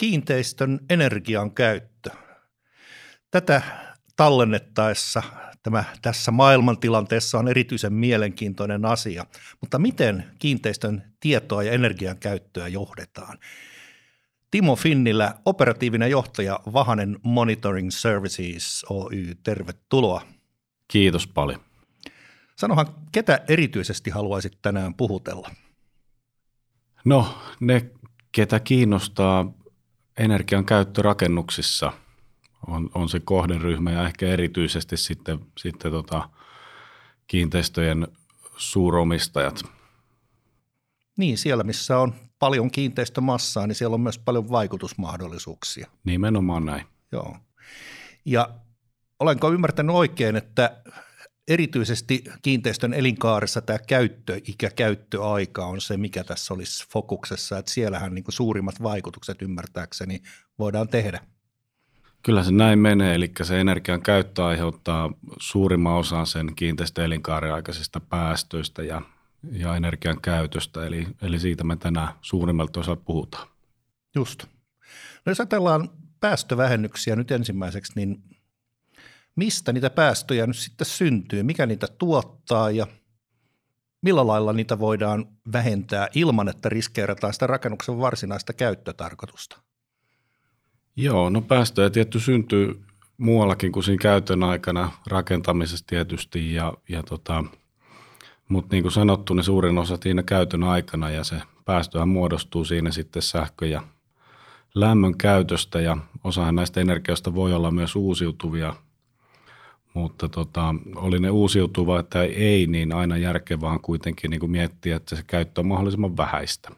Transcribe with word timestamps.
kiinteistön 0.00 0.80
energian 0.90 1.54
käyttö. 1.54 2.10
Tätä 3.30 3.62
tallennettaessa 4.16 5.22
tämä 5.62 5.84
tässä 6.02 6.30
maailmantilanteessa 6.30 7.38
on 7.38 7.48
erityisen 7.48 7.92
mielenkiintoinen 7.92 8.84
asia, 8.84 9.26
mutta 9.60 9.78
miten 9.78 10.24
kiinteistön 10.38 11.12
tietoa 11.20 11.62
ja 11.62 11.72
energian 11.72 12.18
käyttöä 12.18 12.68
johdetaan? 12.68 13.38
Timo 14.50 14.76
Finnillä, 14.76 15.34
operatiivinen 15.44 16.10
johtaja 16.10 16.60
Vahanen 16.72 17.18
Monitoring 17.22 17.90
Services 17.90 18.84
Oy, 18.90 19.34
tervetuloa. 19.42 20.22
Kiitos 20.88 21.26
paljon. 21.26 21.60
Sanohan, 22.56 22.86
ketä 23.12 23.40
erityisesti 23.48 24.10
haluaisit 24.10 24.58
tänään 24.62 24.94
puhutella? 24.94 25.50
No, 27.04 27.38
ne, 27.60 27.90
ketä 28.32 28.60
kiinnostaa 28.60 29.59
energian 30.18 30.64
käyttö 30.64 31.02
rakennuksissa, 31.02 31.92
on, 32.66 32.90
on 32.94 33.08
se 33.08 33.20
kohderyhmä 33.20 33.90
ja 33.90 34.06
ehkä 34.06 34.26
erityisesti 34.26 34.96
sitten, 34.96 35.38
sitten 35.58 35.90
tota, 35.90 36.28
kiinteistöjen 37.26 38.08
suuromistajat. 38.56 39.62
Niin, 41.16 41.38
siellä 41.38 41.64
missä 41.64 41.98
on 41.98 42.14
paljon 42.38 42.70
kiinteistömassaa, 42.70 43.66
niin 43.66 43.74
siellä 43.74 43.94
on 43.94 44.00
myös 44.00 44.18
paljon 44.18 44.50
vaikutusmahdollisuuksia. 44.50 45.90
Nimenomaan 46.04 46.66
näin. 46.66 46.86
Joo. 47.12 47.36
Ja 48.24 48.48
olenko 49.20 49.52
ymmärtänyt 49.52 49.96
oikein, 49.96 50.36
että 50.36 50.82
erityisesti 51.50 52.24
kiinteistön 52.42 52.94
elinkaaressa 52.94 53.60
tämä 53.60 53.78
käyttöikä, 53.78 54.70
käyttöaika 54.70 55.66
on 55.66 55.80
se, 55.80 55.96
mikä 55.96 56.24
tässä 56.24 56.54
olisi 56.54 56.88
fokuksessa, 56.88 57.58
että 57.58 57.72
siellähän 57.72 58.14
niin 58.14 58.24
suurimmat 58.28 58.82
vaikutukset 58.82 59.42
ymmärtääkseni 59.42 60.22
voidaan 60.58 60.88
tehdä. 60.88 61.20
Kyllä 62.22 62.44
se 62.44 62.52
näin 62.52 62.78
menee, 62.78 63.14
eli 63.14 63.32
se 63.42 63.60
energian 63.60 64.02
käyttö 64.02 64.44
aiheuttaa 64.44 65.12
suurimman 65.40 65.94
osan 65.94 66.26
sen 66.26 66.54
kiinteistön 66.56 67.04
elinkaaren 67.04 67.54
aikaisista 67.54 68.00
päästöistä 68.00 68.82
ja, 68.82 69.02
ja 69.52 69.76
energian 69.76 70.20
käytöstä, 70.20 70.86
eli, 70.86 71.06
eli 71.22 71.38
siitä 71.38 71.64
me 71.64 71.76
tänään 71.76 72.08
suurimmalta 72.20 72.80
osalta 72.80 73.02
puhutaan. 73.04 73.48
Just. 74.14 74.44
No 75.26 75.30
jos 75.30 75.40
ajatellaan 75.40 75.90
päästövähennyksiä 76.20 77.16
nyt 77.16 77.30
ensimmäiseksi, 77.30 77.92
niin 77.96 78.22
mistä 79.40 79.72
niitä 79.72 79.90
päästöjä 79.90 80.46
nyt 80.46 80.56
sitten 80.56 80.86
syntyy, 80.86 81.42
mikä 81.42 81.66
niitä 81.66 81.86
tuottaa 81.98 82.70
ja 82.70 82.86
millä 84.02 84.26
lailla 84.26 84.52
niitä 84.52 84.78
voidaan 84.78 85.26
vähentää 85.52 86.08
ilman, 86.14 86.48
että 86.48 86.68
riskeerataan 86.68 87.32
sitä 87.32 87.46
rakennuksen 87.46 87.98
varsinaista 87.98 88.52
käyttötarkoitusta? 88.52 89.60
Joo, 90.96 91.30
no 91.30 91.40
päästöjä 91.40 91.90
tietty 91.90 92.20
syntyy 92.20 92.82
muuallakin 93.18 93.72
kuin 93.72 93.84
siinä 93.84 94.02
käytön 94.02 94.42
aikana, 94.42 94.92
rakentamisessa 95.06 95.86
tietysti, 95.86 96.54
ja, 96.54 96.74
ja 96.88 97.02
tota, 97.02 97.44
mutta 98.48 98.76
niin 98.76 98.82
kuin 98.82 98.92
sanottu, 98.92 99.34
niin 99.34 99.44
suurin 99.44 99.78
osa 99.78 99.98
siinä 100.02 100.22
käytön 100.22 100.62
aikana 100.62 101.10
ja 101.10 101.24
se 101.24 101.42
päästöhän 101.64 102.08
muodostuu 102.08 102.64
siinä 102.64 102.90
sitten 102.90 103.22
sähkö- 103.22 103.66
ja 103.66 103.82
lämmön 104.74 105.18
käytöstä 105.18 105.80
ja 105.80 105.96
osahan 106.24 106.54
näistä 106.54 106.80
energioista 106.80 107.34
voi 107.34 107.54
olla 107.54 107.70
myös 107.70 107.96
uusiutuvia– 107.96 108.74
mutta 110.00 110.28
tota, 110.28 110.74
oli 110.96 111.20
ne 111.20 111.30
uusiutuva 111.30 112.02
tai 112.02 112.26
ei, 112.26 112.66
niin 112.66 112.92
aina 112.92 113.16
järkevää 113.16 113.70
on 113.70 113.80
kuitenkin 113.80 114.30
niin 114.30 114.40
kuin 114.40 114.50
miettiä, 114.50 114.96
että 114.96 115.16
se 115.16 115.22
käyttö 115.22 115.60
on 115.60 115.66
mahdollisimman 115.66 116.16
vähäistä. 116.16 116.70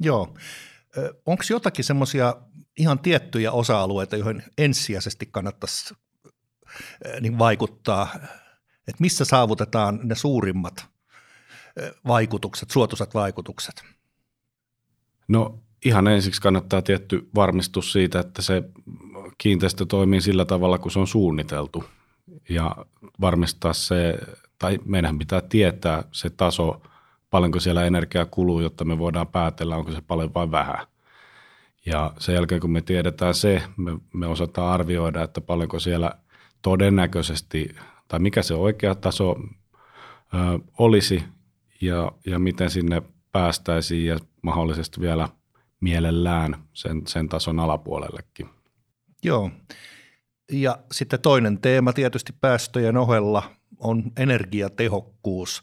Joo. 0.00 0.34
Onko 1.26 1.42
jotakin 1.50 1.84
semmoisia 1.84 2.36
ihan 2.76 2.98
tiettyjä 2.98 3.52
osa-alueita, 3.52 4.16
joihin 4.16 4.42
ensisijaisesti 4.58 5.26
kannattaisi 5.26 5.94
niin 7.20 7.38
vaikuttaa, 7.38 8.08
että 8.78 9.00
missä 9.00 9.24
saavutetaan 9.24 10.00
ne 10.02 10.14
suurimmat 10.14 10.86
vaikutukset, 12.06 12.70
suotuisat 12.70 13.14
vaikutukset? 13.14 13.84
No 15.28 15.58
ihan 15.84 16.06
ensiksi 16.06 16.40
kannattaa 16.40 16.82
tietty 16.82 17.28
varmistus 17.34 17.92
siitä, 17.92 18.20
että 18.20 18.42
se 18.42 18.62
kiinteistö 19.38 19.86
toimii 19.86 20.20
sillä 20.20 20.44
tavalla, 20.44 20.78
kun 20.78 20.90
se 20.90 20.98
on 20.98 21.06
suunniteltu 21.06 21.84
ja 22.48 22.76
varmistaa 23.20 23.72
se, 23.72 24.18
tai 24.58 24.78
meidän 24.84 25.18
pitää 25.18 25.40
tietää 25.40 26.04
se 26.12 26.30
taso, 26.30 26.82
paljonko 27.30 27.60
siellä 27.60 27.84
energiaa 27.84 28.26
kuluu, 28.26 28.60
jotta 28.60 28.84
me 28.84 28.98
voidaan 28.98 29.26
päätellä, 29.26 29.76
onko 29.76 29.92
se 29.92 30.00
paljon 30.00 30.34
vai 30.34 30.50
vähän. 30.50 30.86
Ja 31.86 32.12
sen 32.18 32.34
jälkeen, 32.34 32.60
kun 32.60 32.70
me 32.70 32.80
tiedetään 32.80 33.34
se, 33.34 33.62
me, 33.76 33.98
me 34.12 34.26
osataan 34.26 34.72
arvioida, 34.72 35.22
että 35.22 35.40
paljonko 35.40 35.80
siellä 35.80 36.12
todennäköisesti, 36.62 37.76
tai 38.08 38.20
mikä 38.20 38.42
se 38.42 38.54
oikea 38.54 38.94
taso 38.94 39.36
ö, 40.34 40.58
olisi 40.78 41.22
ja, 41.80 42.12
ja 42.26 42.38
miten 42.38 42.70
sinne 42.70 43.02
päästäisiin 43.32 44.06
ja 44.06 44.18
mahdollisesti 44.42 45.00
vielä 45.00 45.28
mielellään 45.80 46.56
sen, 46.72 47.06
sen 47.06 47.28
tason 47.28 47.60
alapuolellekin. 47.60 48.48
Joo. 49.24 49.50
Ja 50.52 50.78
sitten 50.92 51.20
toinen 51.20 51.60
teema 51.60 51.92
tietysti 51.92 52.32
päästöjen 52.40 52.96
ohella 52.96 53.42
on 53.78 54.02
energiatehokkuus, 54.16 55.62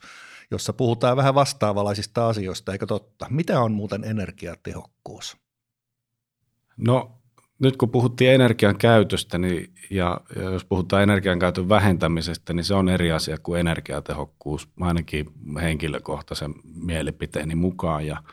jossa 0.52 0.74
puhutaan 0.74 1.18
vähän 1.18 1.36
vastaavanlaisista 1.36 2.30
asioista, 2.30 2.72
eikö 2.72 2.86
totta? 2.86 3.28
Mitä 3.30 3.62
on 3.62 3.72
muuten 3.72 4.04
energiatehokkuus? 4.04 5.38
No 6.78 7.22
nyt 7.60 7.78
kun 7.78 7.90
puhuttiin 7.90 8.32
energian 8.32 8.78
käytöstä 8.78 9.38
niin, 9.38 9.74
ja, 9.90 10.22
ja 10.36 10.42
jos 10.42 10.66
puhutaan 10.66 11.04
energian 11.04 11.40
käytön 11.40 11.70
vähentämisestä, 11.70 12.54
niin 12.54 12.64
se 12.64 12.74
on 12.74 12.90
eri 12.90 13.12
asia 13.12 13.38
kuin 13.38 13.60
energiatehokkuus, 13.60 14.70
ainakin 14.80 15.26
henkilökohtaisen 15.62 16.54
mielipiteeni 16.64 17.56
mukaan. 17.56 18.08
Ja 18.08 18.24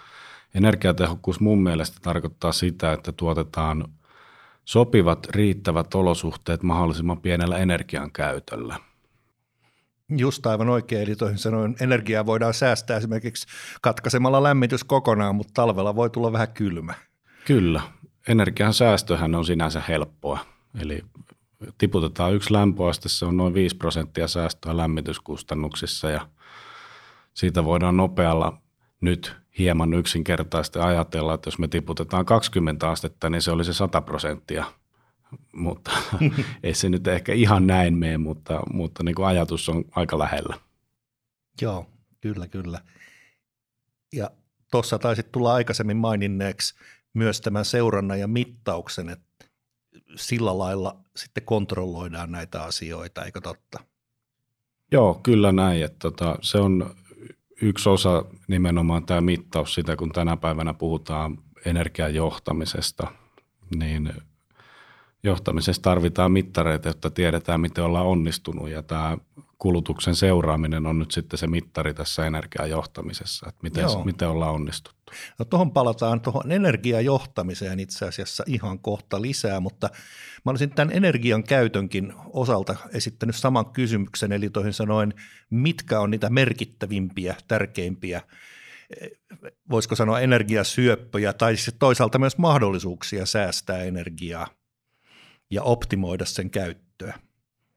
energiatehokkuus 0.55 1.41
mun 1.41 1.63
mielestä 1.63 1.99
tarkoittaa 2.03 2.53
sitä, 2.53 2.93
että 2.93 3.13
tuotetaan 3.13 3.85
sopivat 4.69 5.27
riittävät 5.31 5.95
olosuhteet 5.95 6.63
mahdollisimman 6.63 7.21
pienellä 7.21 7.59
energian 7.59 8.13
käytöllä. 8.13 8.77
Just 10.09 10.47
aivan 10.47 10.69
oikein, 10.69 11.03
eli 11.03 11.17
toisin 11.17 11.39
sanoen 11.39 11.77
energiaa 11.81 12.27
voidaan 12.27 12.55
säästää 12.55 12.97
esimerkiksi 12.97 13.47
katkaisemalla 13.81 14.43
lämmitys 14.43 14.85
kokonaan, 14.85 15.35
mutta 15.35 15.53
talvella 15.55 15.97
voi 15.97 16.11
tulla 16.11 16.33
vähän 16.33 16.49
kylmä. 16.49 16.95
Kyllä, 17.45 17.83
energian 18.29 18.75
säästöhän 18.75 19.35
on 19.35 19.45
sinänsä 19.45 19.83
helppoa, 19.89 20.39
eli 20.81 21.05
tiputetaan 21.79 22.35
yksi 22.35 22.53
lämpöaste, 22.53 23.09
se 23.09 23.25
on 23.25 23.37
noin 23.37 23.55
5 23.55 23.77
prosenttia 23.77 24.29
säästöä 24.29 24.77
lämmityskustannuksissa 24.77 26.11
ja 26.11 26.29
siitä 27.35 27.65
voidaan 27.65 27.97
nopealla 27.97 28.59
nyt 29.01 29.37
hieman 29.59 29.95
yksinkertaisesti 29.95 30.79
ajatella, 30.79 31.35
että 31.35 31.49
jos 31.49 31.59
me 31.59 31.69
tiputetaan 31.69 32.27
20 32.27 32.91
astetta, 32.91 33.31
niin 33.31 33.43
se 33.43 33.51
olisi 33.51 33.75
100 33.75 34.01
prosenttia. 34.01 34.65
Mutta 35.53 35.91
ei 36.63 36.75
se 36.75 36.89
nyt 36.89 37.07
ehkä 37.07 37.33
ihan 37.33 37.67
näin 37.67 37.99
mene, 37.99 38.19
mutta, 38.19 38.61
mutta 38.73 39.03
niin 39.03 39.15
kuin 39.15 39.27
ajatus 39.27 39.69
on 39.69 39.85
aika 39.91 40.19
lähellä. 40.19 40.59
Joo, 41.63 41.87
kyllä, 42.21 42.49
kyllä. 42.49 42.81
Ja 44.13 44.31
tuossa 44.71 44.99
taisit 44.99 45.33
tulla 45.33 45.55
aikaisemmin 45.55 45.97
maininneeksi 45.97 46.75
myös 47.15 47.41
tämän 47.41 47.65
seurannan 47.65 48.21
ja 48.21 48.29
mittauksen, 48.29 49.09
että 49.09 49.45
sillä 50.17 50.59
lailla 50.59 51.01
sitten 51.17 51.45
kontrolloidaan 51.45 52.33
näitä 52.33 52.63
asioita, 52.63 53.25
eikö 53.25 53.41
totta? 53.41 53.79
Joo, 54.93 55.21
kyllä 55.23 55.53
näin. 55.53 55.85
Että 55.85 55.99
tota, 55.99 56.39
se 56.43 56.59
on 56.59 56.95
yksi 57.63 57.89
osa 57.89 58.25
nimenomaan 58.49 59.07
tämä 59.07 59.21
mittaus 59.21 59.75
sitä, 59.75 59.97
kun 59.97 60.13
tänä 60.13 60.37
päivänä 60.37 60.75
puhutaan 60.75 61.39
energiajohtamisesta, 61.67 63.07
niin 63.77 64.13
johtamisessa 65.23 65.83
tarvitaan 65.83 66.33
mittareita, 66.33 66.89
jotta 66.89 67.11
tiedetään, 67.11 67.61
miten 67.61 67.85
ollaan 67.85 68.07
onnistunut. 68.07 68.69
Ja 68.69 68.83
tämä 68.83 69.19
kulutuksen 69.59 70.15
seuraaminen 70.15 70.87
on 70.87 70.99
nyt 70.99 71.11
sitten 71.11 71.39
se 71.39 71.47
mittari 71.47 71.95
tässä 71.95 72.27
energiajohtamisessa, 72.27 73.49
että 73.49 73.61
miten, 73.63 73.85
miten 74.05 74.29
ollaan 74.29 74.55
onnistuttu. 74.55 75.13
No 75.39 75.45
tuohon 75.45 75.73
palataan 75.73 76.21
tuohon 76.21 76.53
energiajohtamiseen 76.53 77.81
itse 77.81 78.09
asiassa 78.09 78.45
ihan 78.47 78.79
kohta 78.79 79.23
lisää, 79.23 79.61
mutta 79.61 79.91
mä 80.45 80.51
olisin 80.51 80.71
tämän 80.71 80.97
energian 80.97 81.45
käytönkin 81.45 82.13
osalta 82.33 82.77
esittänyt 82.93 83.37
saman 83.37 83.73
kysymyksen, 83.73 84.33
eli 84.33 84.51
toisin 84.51 84.73
sanoen, 84.73 85.15
mitkä 85.51 86.01
on 86.01 86.11
niitä 86.11 86.31
merkittävimpiä, 86.31 87.35
tärkeimpiä 87.49 88.23
voisiko 89.71 89.97
sanoa 89.97 90.21
energiasyöppöjä 90.21 91.33
tai 91.33 91.55
toisaalta 91.79 92.19
myös 92.19 92.39
mahdollisuuksia 92.39 93.27
säästää 93.27 93.83
energiaa 93.83 94.47
ja 95.51 95.63
optimoida 95.63 96.25
sen 96.25 96.51
käyttöä 96.51 97.19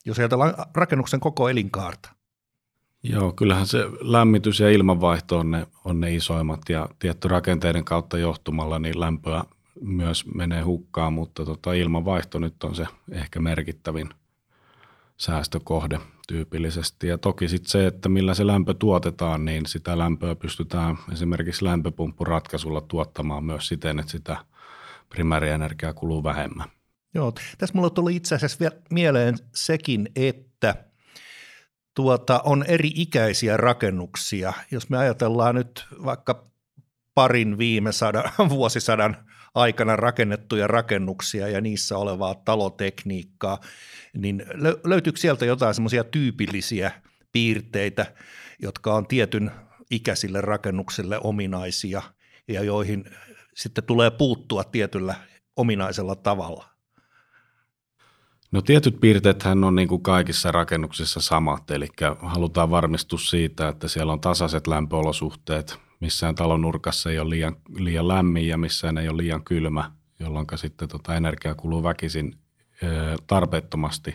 jos 0.06 0.20
ajatellaan 0.20 0.54
rakennuksen 0.76 1.20
koko 1.20 1.50
elinkaarta. 1.50 2.10
Joo, 3.04 3.32
kyllähän 3.32 3.68
se 3.68 3.86
lämmitys 4.02 4.60
ja 4.60 4.72
ilmanvaihto 4.72 5.40
on 5.40 5.52
ne, 5.52 5.68
on 5.86 6.00
ne 6.00 6.16
isoimmat 6.16 6.70
ja 6.70 6.90
tietty 7.00 7.28
rakenteiden 7.28 7.86
kautta 7.86 8.18
johtumalla 8.18 8.80
niin 8.80 9.00
lämpöä, 9.00 9.44
myös 9.82 10.26
menee 10.36 10.62
hukkaan, 10.62 11.14
mutta 11.14 11.46
tota, 11.46 11.74
ilmanvaihto 11.74 12.40
nyt 12.40 12.64
on 12.64 12.76
se 12.76 12.88
ehkä 13.12 13.40
merkittävin 13.40 14.10
säästökohde 15.18 16.00
tyypillisesti. 16.28 17.08
Ja 17.08 17.18
toki 17.18 17.48
sitten 17.48 17.72
se, 17.72 17.88
että 17.88 18.10
millä 18.10 18.34
se 18.34 18.48
lämpö 18.48 18.74
tuotetaan, 18.74 19.46
niin 19.46 19.66
sitä 19.66 19.98
lämpöä 19.98 20.36
pystytään 20.36 20.98
esimerkiksi 21.12 21.66
lämpöpumppuratkaisulla 21.66 22.82
tuottamaan 22.82 23.44
myös 23.44 23.68
siten, 23.68 24.00
että 24.00 24.12
sitä 24.12 24.38
primäärienergiaa 25.10 25.94
kuluu 25.94 26.24
vähemmän. 26.24 26.70
Joo, 27.14 27.34
tässä 27.58 27.76
mulla 27.76 27.90
tuli 27.90 28.16
itse 28.16 28.36
asiassa 28.36 28.60
vielä 28.60 28.76
mieleen 28.90 29.36
sekin, 29.56 30.10
että 30.16 30.76
tuota, 31.96 32.42
on 32.46 32.66
eri 32.68 32.92
ikäisiä 32.96 33.58
rakennuksia. 33.58 34.54
Jos 34.72 34.90
me 34.90 34.98
ajatellaan 34.98 35.56
nyt 35.56 35.86
vaikka 36.06 36.52
parin 37.14 37.58
viime 37.58 37.92
sadan, 37.92 38.32
vuosisadan 38.50 39.18
aikana 39.56 39.96
rakennettuja 39.96 40.68
rakennuksia 40.68 41.48
ja 41.48 41.62
niissä 41.62 41.98
olevaa 41.98 42.36
talotekniikkaa, 42.36 43.60
niin 44.18 44.46
löytyykö 44.84 45.20
sieltä 45.20 45.46
jotain 45.46 45.74
semmoisia 45.74 46.04
tyypillisiä 46.04 46.92
piirteitä, 47.32 48.14
jotka 48.60 48.94
on 48.94 49.08
tietyn 49.08 49.52
ikäisille 49.92 50.42
rakennuksille 50.42 51.20
ominaisia 51.24 52.02
ja 52.48 52.64
joihin 52.64 53.06
sitten 53.56 53.84
tulee 53.84 54.12
puuttua 54.12 54.64
tietyllä 54.64 55.16
ominaisella 55.56 56.16
tavalla? 56.16 56.71
No 58.52 58.62
tietyt 58.62 59.00
piirteethän 59.00 59.64
on 59.64 59.76
niin 59.76 59.88
kuin 59.88 60.02
kaikissa 60.02 60.52
rakennuksissa 60.52 61.22
samat, 61.22 61.72
eli 61.72 61.88
halutaan 62.22 62.70
varmistua 62.70 63.20
siitä, 63.20 63.68
että 63.68 63.88
siellä 63.88 64.14
on 64.14 64.20
tasaiset 64.20 64.68
lämpöolosuhteet, 64.68 65.80
missään 66.00 66.36
talon 66.36 66.62
nurkassa 66.62 67.12
ei 67.12 67.20
ole 67.20 67.30
liian, 67.30 67.56
liian 67.76 68.08
lämmin 68.08 68.48
ja 68.48 68.58
missään 68.58 68.98
ei 68.98 69.10
ole 69.10 69.18
liian 69.18 69.44
kylmä, 69.44 69.92
jolloin 70.20 70.48
sitten 70.56 70.88
tota 70.88 71.16
energia 71.16 71.56
kuluu 71.56 71.84
väkisin 71.84 72.36
tarpeettomasti. 73.28 74.14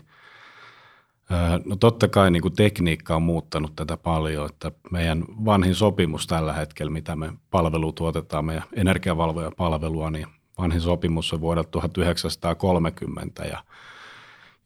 No 1.65 1.77
totta 1.77 2.09
kai 2.09 2.31
niin 2.31 2.43
kuin 2.43 2.57
tekniikka 2.57 3.17
on 3.17 3.23
muuttanut 3.23 3.77
tätä 3.77 3.97
paljon, 3.97 4.47
että 4.47 4.73
meidän 4.91 5.25
vanhin 5.45 5.75
sopimus 5.75 6.27
tällä 6.27 6.53
hetkellä, 6.53 6.93
mitä 6.93 7.17
me 7.17 7.33
palvelu 7.51 7.93
tuotetaan, 7.93 8.45
meidän 8.45 8.65
energiavalvoja 8.73 9.51
palvelua, 9.57 10.11
niin 10.11 10.27
vanhin 10.59 10.81
sopimus 10.81 11.33
on 11.33 11.41
vuodelta 11.41 11.71
1930 11.71 13.45
ja, 13.45 13.65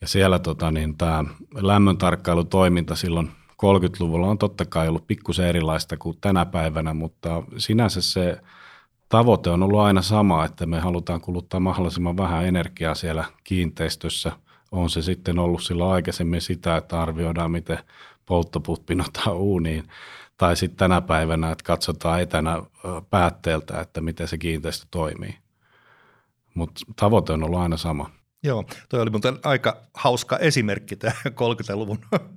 ja 0.01 0.09
siellä 0.09 0.39
tota, 0.39 0.71
niin 0.71 0.97
tämä 0.99 1.25
lämmön 1.55 1.99
tarkkailutoiminta 1.99 2.97
silloin 2.97 3.31
30-luvulla 3.53 4.27
on 4.27 4.39
totta 4.39 4.65
kai 4.65 4.89
ollut 4.89 5.07
pikkusen 5.07 5.47
erilaista 5.47 5.97
kuin 5.97 6.19
tänä 6.21 6.47
päivänä, 6.47 6.95
mutta 6.95 7.43
sinänsä 7.57 8.01
se 8.01 8.41
tavoite 9.09 9.51
on 9.51 9.63
ollut 9.63 9.81
aina 9.81 10.03
sama, 10.03 10.45
että 10.45 10.67
me 10.67 10.81
halutaan 10.81 11.21
kuluttaa 11.21 11.61
mahdollisimman 11.61 12.17
vähän 12.17 12.45
energiaa 12.45 12.95
siellä 12.95 13.25
kiinteistössä. 13.45 14.33
On 14.73 14.91
se 14.91 15.03
sitten 15.03 15.39
ollut 15.39 15.63
silloin 15.63 15.93
aikaisemmin 15.93 16.41
sitä, 16.41 16.77
että 16.77 17.03
arvioidaan, 17.03 17.51
miten 17.51 17.79
polttopuut 18.27 18.87
pinotaan 18.87 19.37
uuniin, 19.37 19.89
tai 20.37 20.57
sitten 20.57 20.79
tänä 20.79 21.01
päivänä, 21.01 21.51
että 21.51 21.65
katsotaan 21.65 22.21
etänä 22.23 22.63
päätteeltä, 23.11 23.81
että 23.81 24.01
miten 24.01 24.29
se 24.29 24.39
kiinteistö 24.39 24.87
toimii. 24.91 25.35
Mutta 26.55 26.81
tavoite 26.97 27.33
on 27.33 27.43
ollut 27.43 27.59
aina 27.59 27.77
sama. 27.77 28.20
Joo, 28.43 28.65
toi 28.89 29.01
oli 29.01 29.11
muuten 29.11 29.39
aika 29.43 29.83
hauska 29.95 30.39
esimerkki 30.39 30.97
tämä 30.97 31.13
30-luvun 31.29 31.99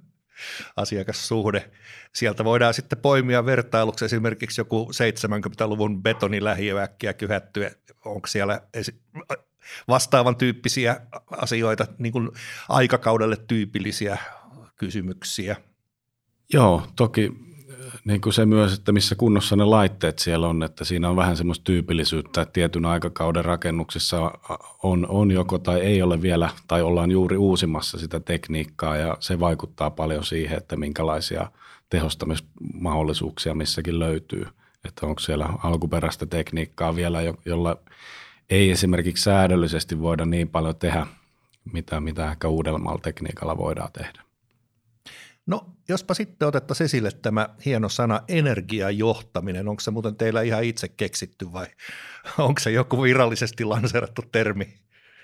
asiakassuhde. 0.77 1.71
Sieltä 2.13 2.43
voidaan 2.43 2.73
sitten 2.73 2.99
poimia 2.99 3.45
vertailuksi 3.45 4.05
esimerkiksi 4.05 4.61
joku 4.61 4.91
70-luvun 4.91 6.03
betonilähiöäkkiä 6.03 7.13
kyhättyä. 7.13 7.71
Onko 8.05 8.27
siellä 8.27 8.61
vastaavan 9.87 10.35
tyyppisiä 10.35 11.01
asioita, 11.31 11.87
niin 11.97 12.11
kuin 12.11 12.29
aikakaudelle 12.69 13.37
tyypillisiä 13.47 14.17
kysymyksiä? 14.75 15.55
Joo, 16.53 16.87
toki 16.95 17.31
niin 18.05 18.21
kuin 18.21 18.33
se 18.33 18.45
myös, 18.45 18.73
että 18.73 18.91
missä 18.91 19.15
kunnossa 19.15 19.55
ne 19.55 19.63
laitteet 19.63 20.19
siellä 20.19 20.47
on, 20.47 20.63
että 20.63 20.85
siinä 20.85 21.09
on 21.09 21.15
vähän 21.15 21.37
semmoista 21.37 21.63
tyypillisyyttä, 21.63 22.41
että 22.41 22.53
tietyn 22.53 22.85
aikakauden 22.85 23.45
rakennuksissa 23.45 24.31
on, 24.83 25.07
on 25.09 25.31
joko 25.31 25.57
tai 25.57 25.81
ei 25.81 26.01
ole 26.01 26.21
vielä, 26.21 26.49
tai 26.67 26.81
ollaan 26.81 27.11
juuri 27.11 27.37
uusimassa 27.37 27.97
sitä 27.97 28.19
tekniikkaa 28.19 28.97
ja 28.97 29.17
se 29.19 29.39
vaikuttaa 29.39 29.89
paljon 29.89 30.23
siihen, 30.23 30.57
että 30.57 30.75
minkälaisia 30.75 31.51
tehostamismahdollisuuksia 31.89 33.55
missäkin 33.55 33.99
löytyy. 33.99 34.45
Että 34.85 35.05
onko 35.05 35.19
siellä 35.19 35.49
alkuperäistä 35.63 36.25
tekniikkaa 36.25 36.95
vielä, 36.95 37.19
jolla 37.45 37.77
ei 38.49 38.71
esimerkiksi 38.71 39.23
säädöllisesti 39.23 40.01
voida 40.01 40.25
niin 40.25 40.49
paljon 40.49 40.75
tehdä, 40.75 41.07
mitä, 41.73 41.99
mitä 41.99 42.31
ehkä 42.31 42.47
uudemmalla 42.47 42.99
tekniikalla 43.03 43.57
voidaan 43.57 43.91
tehdä. 43.91 44.22
No 45.45 45.65
jospa 45.89 46.13
sitten 46.13 46.47
otettaisiin 46.47 46.85
esille 46.85 47.11
tämä 47.11 47.49
hieno 47.65 47.89
sana 47.89 48.21
energiajohtaminen. 48.27 49.67
Onko 49.67 49.79
se 49.79 49.91
muuten 49.91 50.15
teillä 50.15 50.41
ihan 50.41 50.63
itse 50.63 50.87
keksitty 50.87 51.53
vai 51.53 51.67
onko 52.37 52.59
se 52.59 52.71
joku 52.71 53.01
virallisesti 53.01 53.65
lanseerattu 53.65 54.21
termi? 54.31 54.73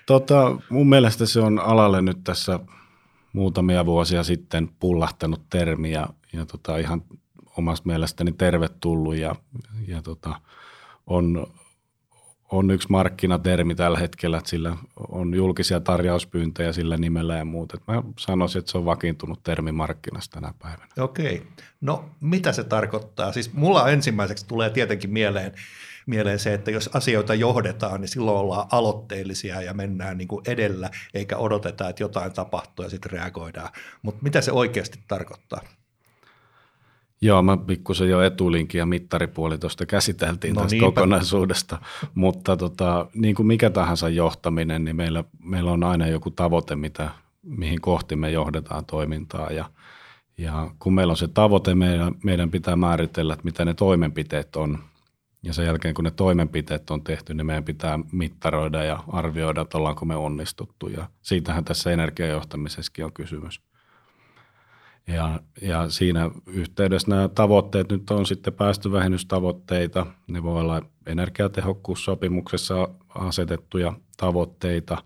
Tota, 0.06 0.56
mun 0.70 0.88
mielestä 0.88 1.26
se 1.26 1.40
on 1.40 1.58
alalle 1.58 2.02
nyt 2.02 2.24
tässä 2.24 2.60
muutamia 3.32 3.86
vuosia 3.86 4.24
sitten 4.24 4.68
pullahtanut 4.80 5.42
termi 5.50 5.92
ja, 5.92 6.08
ja 6.32 6.46
tota, 6.46 6.78
ihan 6.78 7.02
omasta 7.56 7.86
mielestäni 7.86 8.32
tervetullut 8.32 9.16
ja, 9.16 9.34
ja 9.86 10.02
tota, 10.02 10.40
on 11.06 11.46
on 12.50 12.70
yksi 12.70 12.88
markkinatermi 12.90 13.74
tällä 13.74 13.98
hetkellä, 13.98 14.38
että 14.38 14.50
sillä 14.50 14.76
on 15.08 15.34
julkisia 15.34 15.80
tarjauspyyntöjä 15.80 16.72
sillä 16.72 16.96
nimellä 16.96 17.36
ja 17.36 17.44
muuta. 17.44 17.78
Mä 17.86 18.02
sanoisin, 18.18 18.58
että 18.58 18.72
se 18.72 18.78
on 18.78 18.84
vakiintunut 18.84 19.42
termi 19.42 19.72
markkinasta 19.72 20.40
tänä 20.40 20.54
päivänä. 20.58 20.88
Okei. 20.98 21.42
No 21.80 22.04
mitä 22.20 22.52
se 22.52 22.64
tarkoittaa? 22.64 23.32
Siis 23.32 23.52
mulla 23.52 23.90
ensimmäiseksi 23.90 24.46
tulee 24.46 24.70
tietenkin 24.70 25.10
mieleen, 25.10 25.52
mieleen 26.06 26.38
se, 26.38 26.54
että 26.54 26.70
jos 26.70 26.90
asioita 26.94 27.34
johdetaan, 27.34 28.00
niin 28.00 28.08
silloin 28.08 28.38
ollaan 28.38 28.68
aloitteellisia 28.72 29.62
ja 29.62 29.74
mennään 29.74 30.18
niin 30.18 30.28
kuin 30.28 30.42
edellä, 30.46 30.90
eikä 31.14 31.36
odoteta, 31.36 31.88
että 31.88 32.02
jotain 32.02 32.32
tapahtuu 32.32 32.84
ja 32.84 32.90
sitten 32.90 33.12
reagoidaan. 33.12 33.70
Mutta 34.02 34.22
mitä 34.22 34.40
se 34.40 34.52
oikeasti 34.52 34.98
tarkoittaa? 35.08 35.60
Joo, 37.22 37.42
mä 37.42 37.56
pikkusen 37.56 38.08
jo 38.08 38.22
etulinkin 38.22 38.78
ja 38.78 38.86
mittaripuoli 38.86 39.58
tuosta 39.58 39.86
käsiteltiin 39.86 40.54
no 40.54 40.60
tästä 40.60 40.74
niinpä. 40.74 40.86
kokonaisuudesta, 40.86 41.78
mutta 42.14 42.56
tota, 42.56 43.06
niin 43.14 43.34
kuin 43.34 43.46
mikä 43.46 43.70
tahansa 43.70 44.08
johtaminen, 44.08 44.84
niin 44.84 44.96
meillä, 44.96 45.24
meillä 45.44 45.72
on 45.72 45.84
aina 45.84 46.06
joku 46.06 46.30
tavoite, 46.30 46.76
mitä, 46.76 47.10
mihin 47.42 47.80
kohti 47.80 48.16
me 48.16 48.30
johdetaan 48.30 48.84
toimintaa 48.84 49.50
ja, 49.50 49.70
ja 50.38 50.70
kun 50.78 50.94
meillä 50.94 51.10
on 51.10 51.16
se 51.16 51.28
tavoite, 51.28 51.74
meidän, 51.74 52.14
meidän 52.24 52.50
pitää 52.50 52.76
määritellä, 52.76 53.32
että 53.32 53.44
mitä 53.44 53.64
ne 53.64 53.74
toimenpiteet 53.74 54.56
on 54.56 54.78
ja 55.42 55.52
sen 55.54 55.66
jälkeen 55.66 55.94
kun 55.94 56.04
ne 56.04 56.10
toimenpiteet 56.10 56.90
on 56.90 57.02
tehty, 57.02 57.34
niin 57.34 57.46
meidän 57.46 57.64
pitää 57.64 57.98
mittaroida 58.12 58.84
ja 58.84 59.04
arvioida, 59.08 59.60
että 59.60 59.78
ollaanko 59.78 60.04
me 60.04 60.16
onnistuttu 60.16 60.88
ja 60.88 61.08
siitähän 61.22 61.64
tässä 61.64 61.90
energiajohtamisessakin 61.90 63.04
on 63.04 63.12
kysymys. 63.12 63.69
Ja, 65.06 65.40
ja 65.62 65.90
siinä 65.90 66.30
yhteydessä 66.46 67.10
nämä 67.10 67.28
tavoitteet 67.28 67.92
nyt 67.92 68.10
on 68.10 68.26
sitten 68.26 68.52
päästövähennystavoitteita. 68.52 70.06
Ne 70.26 70.42
voi 70.42 70.60
olla 70.60 70.82
energiatehokkuussopimuksessa 71.06 72.88
asetettuja 73.08 73.92
tavoitteita 74.16 75.04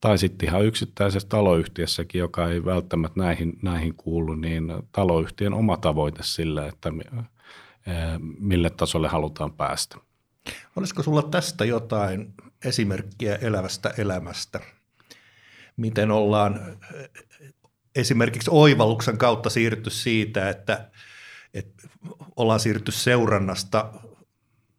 tai 0.00 0.18
sitten 0.18 0.48
ihan 0.48 0.64
yksittäisessä 0.64 1.28
taloyhtiössäkin, 1.28 2.18
joka 2.18 2.48
ei 2.48 2.64
välttämättä 2.64 3.20
näihin, 3.20 3.58
näihin 3.62 3.94
kuulu, 3.94 4.34
niin 4.34 4.72
taloyhtiön 4.92 5.54
oma 5.54 5.76
tavoite 5.76 6.22
sille, 6.22 6.68
että 6.68 6.92
mille 8.38 8.70
tasolle 8.70 9.08
halutaan 9.08 9.52
päästä. 9.52 9.96
Olisiko 10.76 11.02
sulla 11.02 11.22
tästä 11.22 11.64
jotain 11.64 12.34
esimerkkiä 12.64 13.34
elävästä 13.34 13.94
elämästä? 13.98 14.60
Miten 15.76 16.10
ollaan 16.10 16.60
esimerkiksi 17.96 18.50
oivalluksen 18.52 19.18
kautta 19.18 19.50
siirrytty 19.50 19.90
siitä, 19.90 20.48
että, 20.48 20.90
että 21.54 21.88
ollaan 22.36 22.60
siirrytty 22.60 22.92
seurannasta 22.92 23.92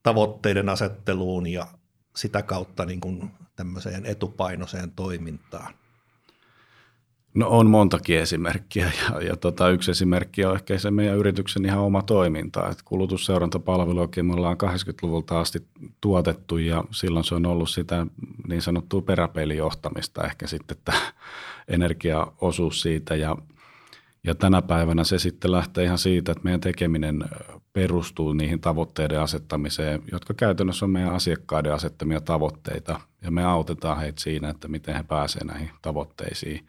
tavoitteiden 0.03 0.69
asetteluun 0.69 1.47
ja 1.47 1.67
sitä 2.15 2.41
kautta 2.41 2.85
niin 2.85 3.01
kuin 3.01 3.31
tämmöiseen 3.55 4.05
etupainoiseen 4.05 4.91
toimintaan? 4.91 5.73
No 7.33 7.47
on 7.49 7.67
montakin 7.67 8.19
esimerkkiä 8.19 8.91
ja, 9.01 9.21
ja 9.21 9.35
tota, 9.35 9.69
yksi 9.69 9.91
esimerkki 9.91 10.45
on 10.45 10.55
ehkä 10.55 10.77
se 10.77 10.91
meidän 10.91 11.17
yrityksen 11.17 11.65
ihan 11.65 11.79
oma 11.79 12.01
toiminta. 12.01 12.69
Et 12.69 12.81
kulutusseurantapalveluakin 12.85 14.25
me 14.25 14.33
ollaan 14.33 14.57
80-luvulta 14.63 15.39
asti 15.39 15.67
tuotettu 16.01 16.57
ja 16.57 16.83
silloin 16.91 17.25
se 17.25 17.35
on 17.35 17.45
ollut 17.45 17.69
sitä 17.69 18.07
niin 18.47 18.61
sanottua 18.61 19.01
peräpelijohtamista 19.01 20.23
ehkä 20.23 20.47
sitten 20.47 20.77
tämä 20.85 20.99
energiaosuus 21.67 22.81
siitä 22.81 23.15
ja, 23.15 23.35
Ja 24.23 24.35
tänä 24.35 24.61
päivänä 24.61 25.03
se 25.03 25.19
sitten 25.19 25.51
lähtee 25.51 25.83
ihan 25.83 25.97
siitä, 25.97 26.31
että 26.31 26.43
meidän 26.43 26.61
tekeminen 26.61 27.23
perustuu 27.73 28.33
niihin 28.33 28.59
tavoitteiden 28.59 29.19
asettamiseen, 29.21 30.03
jotka 30.11 30.33
käytännössä 30.33 30.85
on 30.85 30.91
meidän 30.91 31.13
asiakkaiden 31.13 31.73
asettamia 31.73 32.21
tavoitteita. 32.21 32.99
Ja 33.21 33.31
me 33.31 33.45
autetaan 33.45 33.99
heitä 33.99 34.21
siinä, 34.21 34.49
että 34.49 34.67
miten 34.67 34.95
he 34.95 35.03
pääsevät 35.03 35.47
näihin 35.47 35.69
tavoitteisiin. 35.81 36.67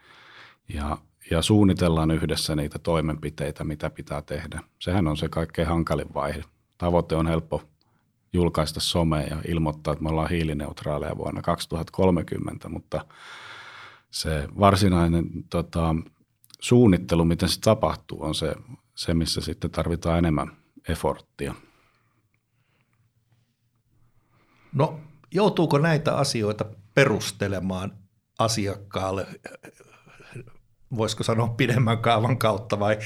Ja, 0.75 0.99
ja 1.31 1.43
suunnitellaan 1.43 2.11
yhdessä 2.11 2.57
niitä 2.57 2.78
toimenpiteitä, 2.78 3.64
mitä 3.64 3.90
pitää 3.90 4.23
tehdä. 4.23 4.61
Sehän 4.78 5.09
on 5.09 5.17
se 5.17 5.28
kaikkein 5.28 5.69
hankalin 5.69 6.14
vaihe. 6.14 6.45
Tavoite 6.78 7.17
on 7.17 7.26
helppo 7.26 7.62
julkaista 8.33 8.81
someen 8.81 9.26
ja 9.31 9.37
ilmoittaa, 9.49 9.93
että 9.93 10.02
me 10.02 10.11
ollaan 10.11 10.31
hiilineutraaleja 10.31 11.17
vuonna 11.17 11.43
2030, 11.43 12.69
mutta 12.69 13.05
se 14.11 14.49
varsinainen 14.59 15.25
tota, 15.50 15.95
suunnittelu, 16.61 17.25
miten 17.25 17.49
se 17.49 17.61
tapahtuu, 17.61 18.23
on 18.23 18.35
se, 18.35 18.55
se, 18.95 19.15
missä 19.15 19.41
sitten 19.41 19.71
tarvitaan 19.71 20.19
enemmän 20.19 20.57
efforttia. 20.88 21.55
No 24.73 25.00
joutuuko 25.35 25.79
näitä 25.79 26.17
asioita 26.17 26.65
perustelemaan 26.95 27.93
asiakkaalle, 28.38 29.27
voisiko 30.97 31.23
sanoa 31.23 31.49
pidemmän 31.49 31.99
kaavan 31.99 32.38
kautta 32.38 32.81
vai 32.81 32.99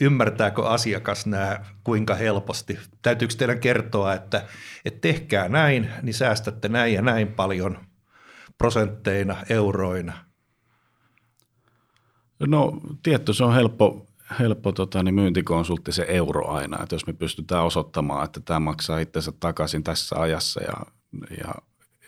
ymmärtääkö 0.00 0.68
asiakas 0.68 1.26
nämä 1.26 1.64
kuinka 1.84 2.14
helposti? 2.14 2.78
Täytyykö 3.02 3.34
teidän 3.34 3.60
kertoa, 3.60 4.14
että, 4.14 4.46
että 4.84 5.00
tehkää 5.00 5.48
näin, 5.48 5.90
niin 6.02 6.14
säästätte 6.14 6.68
näin 6.68 6.94
ja 6.94 7.02
näin 7.02 7.28
paljon 7.28 7.78
prosentteina, 8.58 9.36
euroina? 9.48 10.12
No 12.46 12.80
tietty, 13.02 13.32
se 13.32 13.44
on 13.44 13.54
helppo, 13.54 14.06
helppo 14.40 14.72
tota, 14.72 15.02
niin 15.02 15.14
myyntikonsultti 15.14 15.92
se 15.92 16.06
euro 16.08 16.48
aina, 16.48 16.82
että 16.82 16.94
jos 16.94 17.06
me 17.06 17.12
pystytään 17.12 17.64
osoittamaan, 17.64 18.24
että 18.24 18.40
tämä 18.40 18.60
maksaa 18.60 18.98
itsensä 18.98 19.32
takaisin 19.40 19.82
tässä 19.82 20.16
ajassa 20.16 20.62
ja, 20.62 20.74
ja 21.44 21.54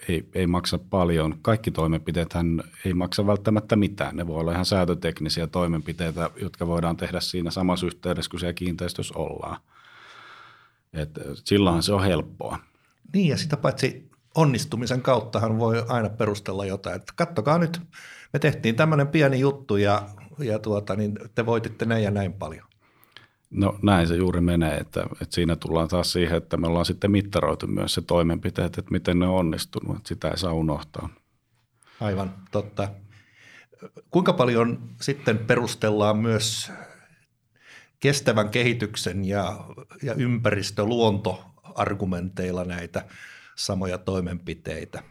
ei, 0.09 0.29
ei 0.35 0.47
maksa 0.47 0.79
paljon. 0.79 1.38
Kaikki 1.43 1.71
toimenpiteethän 1.71 2.62
ei 2.85 2.95
maksa 2.95 3.26
välttämättä 3.26 3.76
mitään. 3.76 4.17
Ne 4.17 4.26
voi 4.26 4.41
olla 4.41 4.53
ihan 4.53 4.65
säätöteknisiä 4.65 5.47
toimenpiteitä, 5.47 6.31
jotka 6.43 6.67
voidaan 6.67 6.97
tehdä 6.97 7.21
siinä 7.21 7.50
samassa 7.50 7.87
yhteydessä, 7.87 8.31
kun 8.31 8.41
siellä 8.41 8.53
kiinteistössä 8.53 9.15
ollaan. 9.17 9.61
Et 10.93 11.11
silloinhan 11.45 11.83
se 11.83 11.93
on 11.93 12.05
helppoa. 12.05 12.59
Niin 13.12 13.29
ja 13.29 13.37
sitä 13.37 13.57
paitsi 13.57 14.11
onnistumisen 14.37 15.02
kauttahan 15.02 15.59
voi 15.59 15.85
aina 15.88 16.09
perustella 16.09 16.66
jotain, 16.66 16.97
että 16.97 17.12
kattokaa 17.16 17.59
nyt, 17.59 17.81
me 18.33 18.38
tehtiin 18.38 18.76
tämmöinen 18.76 19.09
pieni 19.09 19.40
juttu 19.40 19.76
ja, 19.76 20.09
ja 20.38 20.59
tuota, 20.59 20.97
niin 20.97 21.19
te 21.35 21.47
voititte 21.47 21.85
näin 21.85 22.05
ja 22.05 22.11
näin 22.11 22.33
paljon. 22.33 22.66
No 23.50 23.78
näin 23.83 24.09
se 24.09 24.16
juuri 24.16 24.40
menee, 24.40 24.76
että, 24.76 25.02
että 25.02 25.35
siinä 25.35 25.57
tullaan 25.57 25.88
taas 25.88 26.12
siihen, 26.12 26.37
että 26.37 26.57
me 26.57 26.66
ollaan 26.66 26.85
sitten 26.85 27.11
mittaroitu 27.11 27.66
myös 27.66 27.95
se 27.95 28.02
toimenpiteet, 28.02 28.78
että 28.78 28.90
miten 28.90 29.19
ne 29.19 29.26
on 29.26 29.35
onnistunut, 29.35 29.97
että 29.97 30.09
sitä 30.09 30.28
ei 30.28 30.38
saa 30.38 30.52
unohtaa. 30.52 31.09
Aivan, 32.00 32.35
totta. 32.50 32.88
Kuinka 34.11 34.33
paljon 34.33 34.78
sitten 35.00 35.38
perustellaan 35.38 36.19
myös 36.19 36.73
kestävän 38.00 38.49
kehityksen 38.49 39.25
ja, 39.25 39.64
ja 40.02 40.14
ympäristö-luontoargumenteilla 40.14 42.64
näitä 42.64 43.05
samoja 43.56 43.98
toimenpiteitä? 43.98 45.02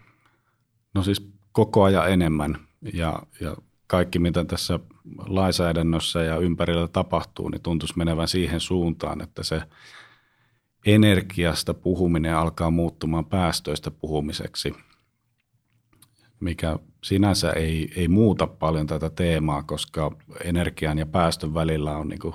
No 0.94 1.04
siis 1.04 1.28
koko 1.52 1.84
ajan 1.84 2.12
enemmän 2.12 2.68
ja, 2.94 3.20
ja 3.42 3.58
kaikki, 3.88 4.20
mitä 4.20 4.46
tässä 4.46 4.80
lainsäädännössä 5.28 6.24
ja 6.24 6.38
ympärillä 6.38 6.88
tapahtuu, 6.88 7.50
niin 7.50 7.62
tuntuisi 7.62 7.98
menevän 7.98 8.28
siihen 8.28 8.60
suuntaan, 8.60 9.22
että 9.22 9.44
se 9.44 9.62
energiasta 10.86 11.74
puhuminen 11.74 12.36
alkaa 12.36 12.72
muuttumaan 12.72 13.26
päästöistä 13.26 13.92
puhumiseksi, 13.92 14.74
mikä 16.40 16.80
sinänsä 17.04 17.52
ei, 17.52 17.92
ei 17.96 18.08
muuta 18.08 18.48
paljon 18.48 18.88
tätä 18.88 19.10
teemaa, 19.10 19.64
koska 19.64 20.12
energian 20.44 20.98
ja 20.98 21.06
päästön 21.06 21.54
välillä 21.54 21.98
on 21.98 22.08
niin 22.08 22.34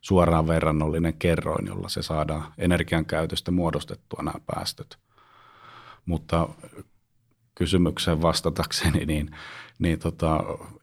suoraan 0.00 0.46
verrannollinen 0.48 1.14
kerroin, 1.14 1.66
jolla 1.66 1.88
se 1.88 2.02
saadaan 2.02 2.52
energian 2.58 3.06
käytöstä 3.06 3.50
muodostettua 3.50 4.22
nämä 4.22 4.40
päästöt. 4.46 4.98
Mutta 6.08 6.48
kysymykseen 7.54 8.22
vastatakseni, 8.22 9.06
niin, 9.06 9.36
niin 9.78 9.98
tota, 9.98 10.40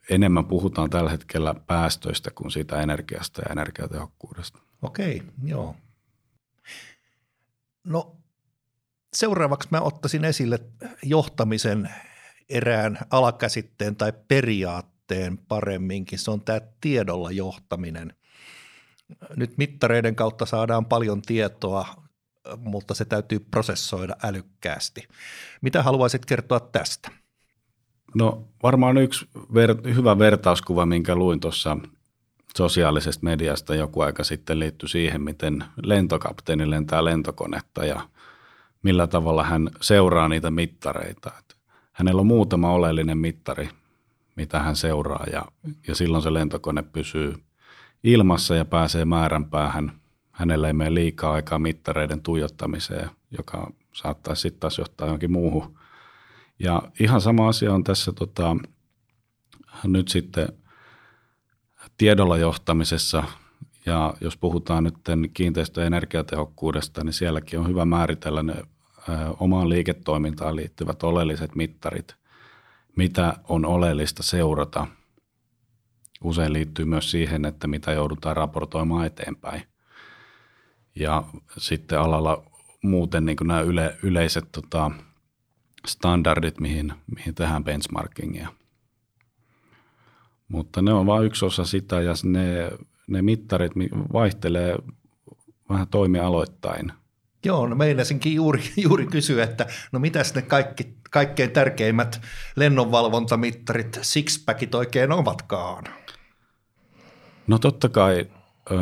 enemmän 0.10 0.46
puhutaan 0.46 0.89
tällä 0.89 1.10
hetkellä 1.10 1.55
päästöistä 1.67 2.32
kuin 2.32 2.51
siitä 2.51 2.82
energiasta 2.82 3.41
ja 3.41 3.51
energiatehokkuudesta. 3.51 4.60
Okei, 4.82 5.24
joo. 5.44 5.75
No 7.84 8.17
seuraavaksi 9.13 9.70
mä 9.72 9.82
ottaisin 9.82 10.25
esille 10.25 10.60
johtamisen 11.03 11.89
erään 12.50 12.98
alakäsitteen 13.10 13.96
tai 13.96 14.13
periaatteen 14.27 15.38
paremminkin. 15.38 16.20
Se 16.20 16.32
on 16.32 16.41
tämä 16.41 16.62
tiedolla 16.82 17.32
johtaminen. 17.32 18.13
Nyt 19.36 19.58
mittareiden 19.58 20.15
kautta 20.15 20.46
saadaan 20.46 20.86
paljon 20.86 21.22
tietoa 21.22 22.05
mutta 22.58 22.94
se 22.94 23.06
täytyy 23.06 23.40
prosessoida 23.40 24.16
älykkäästi. 24.24 25.08
Mitä 25.62 25.84
haluaisit 25.84 26.25
kertoa 26.25 26.60
tästä? 26.60 27.12
No 28.16 28.48
varmaan 28.64 28.98
yksi 28.98 29.25
ver- 29.36 29.94
hyvä 29.96 30.20
vertauskuva, 30.20 30.86
minkä 30.86 31.16
luin 31.16 31.40
tuossa 31.40 31.78
sosiaalisesta 32.58 33.24
mediasta 33.24 33.75
joku 33.75 34.02
aika 34.02 34.24
sitten 34.24 34.60
liittyi 34.60 34.90
siihen, 34.90 35.22
miten 35.22 35.64
lentokapteeni 35.84 36.70
lentää 36.70 37.06
lentokonetta 37.06 37.86
ja 37.86 38.10
millä 38.84 39.08
tavalla 39.08 39.44
hän 39.44 39.70
seuraa 39.82 40.28
niitä 40.28 40.52
mittareita. 40.52 41.32
Et 41.40 41.58
hänellä 41.92 42.20
on 42.20 42.28
muutama 42.28 42.72
oleellinen 42.72 43.18
mittari, 43.18 43.70
mitä 44.36 44.60
hän 44.60 44.75
seuraa 44.75 45.25
ja, 45.32 45.46
ja 45.88 45.96
silloin 45.96 46.24
se 46.24 46.34
lentokone 46.34 46.84
pysyy 46.84 47.36
ilmassa 48.04 48.56
ja 48.56 48.66
pääsee 48.66 49.06
määränpäähän– 49.06 49.92
hänellä 50.36 50.68
ei 50.68 50.74
mene 50.74 50.94
liikaa 50.94 51.34
aikaa 51.34 51.60
mittareiden 51.60 52.22
tuijottamiseen, 52.22 53.10
joka 53.38 53.72
saattaisi 53.94 54.42
sitten 54.42 54.60
taas 54.60 54.77
johtaa 54.77 55.08
johonkin 55.08 55.32
muuhun. 55.32 55.80
Ja 56.60 56.82
ihan 57.00 57.22
sama 57.22 57.48
asia 57.48 57.74
on 57.74 57.84
tässä 57.84 58.13
tota, 58.13 58.56
nyt 59.84 60.08
sitten 60.08 60.48
tiedolla 61.98 62.38
johtamisessa, 62.38 63.24
ja 63.86 64.13
jos 64.22 64.38
puhutaan 64.38 64.84
nyt 64.84 64.96
kiinteistöenergiatehokkuudesta, 65.34 67.04
niin 67.04 67.13
sielläkin 67.13 67.60
on 67.60 67.68
hyvä 67.68 67.86
määritellä 67.86 68.44
ne 68.44 68.56
omaan 69.39 69.70
liiketoimintaan 69.70 70.56
liittyvät 70.56 71.04
oleelliset 71.04 71.56
mittarit, 71.56 72.15
mitä 72.96 73.38
on 73.44 73.65
oleellista 73.65 74.24
seurata. 74.24 74.88
Usein 76.24 76.54
liittyy 76.54 76.86
myös 76.86 77.12
siihen, 77.12 77.46
että 77.46 77.68
mitä 77.68 77.92
joudutaan 77.92 78.36
raportoimaan 78.36 79.06
eteenpäin 79.06 79.62
ja 80.96 81.24
sitten 81.58 82.00
alalla 82.00 82.44
muuten 82.82 83.25
niin 83.25 83.38
kuin 83.38 83.48
nämä 83.48 83.62
yle, 83.62 83.98
yleiset 84.04 84.46
tota, 84.52 84.92
standardit, 85.88 86.60
mihin, 86.60 86.94
mihin 87.16 87.36
tehdään 87.36 87.64
benchmarkingia. 87.64 88.50
Mutta 90.48 90.82
ne 90.82 90.94
on 90.94 91.06
vain 91.06 91.25
yksi 91.25 91.46
osa 91.46 91.66
sitä 91.66 92.02
ja 92.02 92.14
ne, 92.24 92.72
ne 93.08 93.22
mittarit 93.22 93.72
vaihtelee 94.14 94.75
vähän 95.70 95.88
toimialoittain. 95.88 96.92
Joo, 97.46 97.68
no 97.68 97.75
meinasinkin 97.75 98.36
juuri, 98.36 98.62
juuri 98.78 99.06
kysyä, 99.06 99.44
että 99.44 99.66
no 99.92 100.00
mitäs 100.00 100.36
ne 100.36 100.42
kaikki, 100.42 100.98
kaikkein 101.12 101.52
tärkeimmät 101.52 102.22
lennonvalvontamittarit, 102.56 104.00
sixpackit 104.02 104.75
oikein 104.75 105.12
ovatkaan? 105.12 105.84
No 107.48 107.60
totta 107.60 107.90
kai 107.90 108.25
ö, 108.72 108.75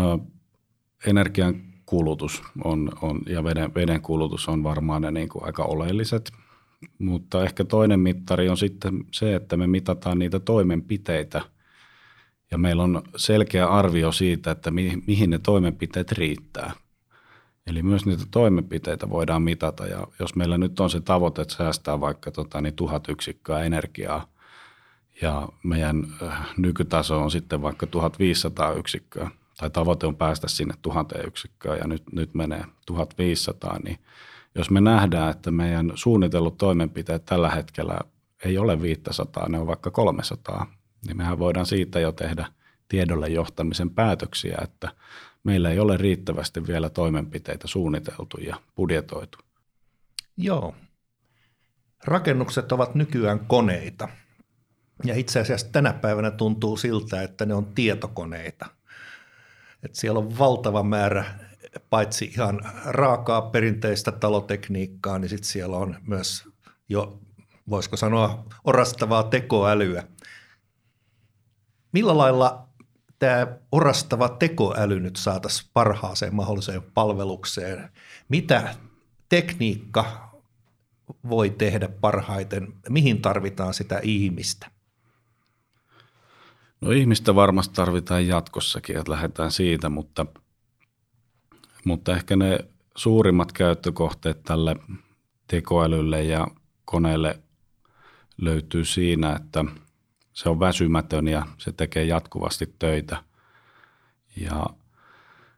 energian 1.05 1.72
kulutus 1.85 2.43
on, 2.63 2.89
on, 3.01 3.21
ja 3.27 3.43
veden, 3.43 3.73
veden 3.75 4.01
kulutus 4.01 4.49
on 4.49 4.63
varmaan 4.63 5.01
ne 5.01 5.11
niin 5.11 5.29
kuin 5.29 5.45
aika 5.45 5.63
oleelliset. 5.63 6.31
Mutta 6.99 7.43
ehkä 7.43 7.63
toinen 7.63 7.99
mittari 7.99 8.49
on 8.49 8.57
sitten 8.57 9.05
se, 9.11 9.35
että 9.35 9.57
me 9.57 9.67
mitataan 9.67 10.19
niitä 10.19 10.39
toimenpiteitä 10.39 11.41
ja 12.51 12.57
meillä 12.57 12.83
on 12.83 13.01
selkeä 13.15 13.67
arvio 13.67 14.11
siitä, 14.11 14.51
että 14.51 14.71
mi, 14.71 15.03
mihin 15.07 15.29
ne 15.29 15.39
toimenpiteet 15.39 16.11
riittää. 16.11 16.71
Eli 17.67 17.83
myös 17.83 18.05
niitä 18.05 18.23
toimenpiteitä 18.31 19.09
voidaan 19.09 19.41
mitata 19.41 19.87
ja 19.87 20.07
jos 20.19 20.35
meillä 20.35 20.57
nyt 20.57 20.79
on 20.79 20.89
se 20.89 21.01
tavoite, 21.01 21.41
että 21.41 21.55
säästää 21.55 21.99
vaikka 21.99 22.31
tota, 22.31 22.61
niin 22.61 22.73
tuhat 22.73 23.09
yksikköä 23.09 23.63
energiaa 23.63 24.27
ja 25.21 25.49
meidän 25.63 26.07
äh, 26.23 26.53
nykytaso 26.57 27.21
on 27.21 27.31
sitten 27.31 27.61
vaikka 27.61 27.87
1500 27.87 28.73
yksikköä– 28.73 29.29
tai 29.63 29.69
tavoite 29.69 30.07
on 30.07 30.15
päästä 30.15 30.47
sinne 30.47 30.73
tuhanteen 30.81 31.27
yksikköön 31.27 31.79
ja 31.79 31.87
nyt, 31.87 32.03
nyt 32.11 32.33
menee 32.33 32.65
1500, 32.85 33.79
niin 33.83 33.99
jos 34.55 34.69
me 34.69 34.81
nähdään, 34.81 35.31
että 35.31 35.51
meidän 35.51 35.91
suunnitellut 35.95 36.57
toimenpiteet 36.57 37.25
tällä 37.25 37.49
hetkellä 37.49 37.99
ei 38.45 38.57
ole 38.57 38.81
500, 38.81 39.49
ne 39.49 39.59
on 39.59 39.67
vaikka 39.67 39.91
300, 39.91 40.65
niin 41.07 41.17
mehän 41.17 41.39
voidaan 41.39 41.65
siitä 41.65 41.99
jo 41.99 42.11
tehdä 42.11 42.45
tiedolle 42.89 43.27
johtamisen 43.27 43.89
päätöksiä, 43.89 44.57
että 44.63 44.91
meillä 45.43 45.69
ei 45.69 45.79
ole 45.79 45.97
riittävästi 45.97 46.67
vielä 46.67 46.89
toimenpiteitä 46.89 47.67
suunniteltu 47.67 48.37
ja 48.37 48.55
budjetoitu. 48.75 49.37
Joo. 50.37 50.75
Rakennukset 52.05 52.71
ovat 52.71 52.95
nykyään 52.95 53.39
koneita. 53.39 54.09
Ja 55.03 55.15
itse 55.15 55.39
asiassa 55.39 55.67
tänä 55.71 55.93
päivänä 55.93 56.31
tuntuu 56.31 56.77
siltä, 56.77 57.21
että 57.21 57.45
ne 57.45 57.53
on 57.53 57.65
tietokoneita. 57.65 58.82
Et 59.85 59.95
siellä 59.95 60.19
on 60.19 60.39
valtava 60.39 60.83
määrä 60.83 61.25
paitsi 61.89 62.25
ihan 62.25 62.61
raakaa 62.85 63.41
perinteistä 63.41 64.11
talotekniikkaa, 64.11 65.19
niin 65.19 65.29
sitten 65.29 65.49
siellä 65.49 65.77
on 65.77 65.95
myös 66.07 66.43
jo, 66.89 67.19
voisiko 67.69 67.97
sanoa, 67.97 68.45
orastavaa 68.63 69.23
tekoälyä. 69.23 70.03
Millä 71.91 72.17
lailla 72.17 72.67
tämä 73.19 73.47
orastava 73.71 74.29
tekoäly 74.29 74.99
nyt 74.99 75.15
saataisiin 75.15 75.69
parhaaseen 75.73 76.35
mahdolliseen 76.35 76.81
palvelukseen? 76.93 77.89
Mitä 78.29 78.75
tekniikka 79.29 80.33
voi 81.29 81.49
tehdä 81.49 81.89
parhaiten? 81.89 82.73
Mihin 82.89 83.21
tarvitaan 83.21 83.73
sitä 83.73 83.99
ihmistä? 84.03 84.71
No 86.83 86.91
ihmistä 86.91 87.35
varmasti 87.35 87.75
tarvitaan 87.75 88.27
jatkossakin, 88.27 88.97
että 88.97 89.11
lähdetään 89.11 89.51
siitä, 89.51 89.89
mutta, 89.89 90.25
mutta 91.85 92.15
ehkä 92.15 92.35
ne 92.35 92.59
suurimmat 92.95 93.51
käyttökohteet 93.51 94.43
tälle 94.43 94.75
tekoälylle 95.47 96.23
ja 96.23 96.47
koneelle 96.85 97.39
löytyy 98.37 98.85
siinä, 98.85 99.35
että 99.35 99.65
se 100.33 100.49
on 100.49 100.59
väsymätön 100.59 101.27
ja 101.27 101.45
se 101.57 101.71
tekee 101.71 102.03
jatkuvasti 102.03 102.73
töitä. 102.79 103.23
Ja 104.35 104.65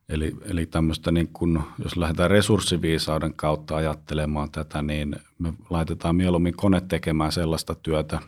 Eli, 0.10 0.36
eli 0.42 0.66
tämmöistä 0.66 1.12
niin 1.12 1.28
kun, 1.28 1.64
jos 1.84 1.98
lähdetään 1.98 2.32
resurssiviisauden 2.32 3.34
kautta 3.34 3.76
ajattelemaan 3.76 4.52
tätä, 4.52 4.82
niin 4.82 5.16
me 5.40 5.54
laitetaan 5.70 6.16
mieluummin 6.16 6.56
kone 6.58 6.82
tekemään 6.82 7.32
sellaista 7.32 7.76
työtä, 7.76 8.20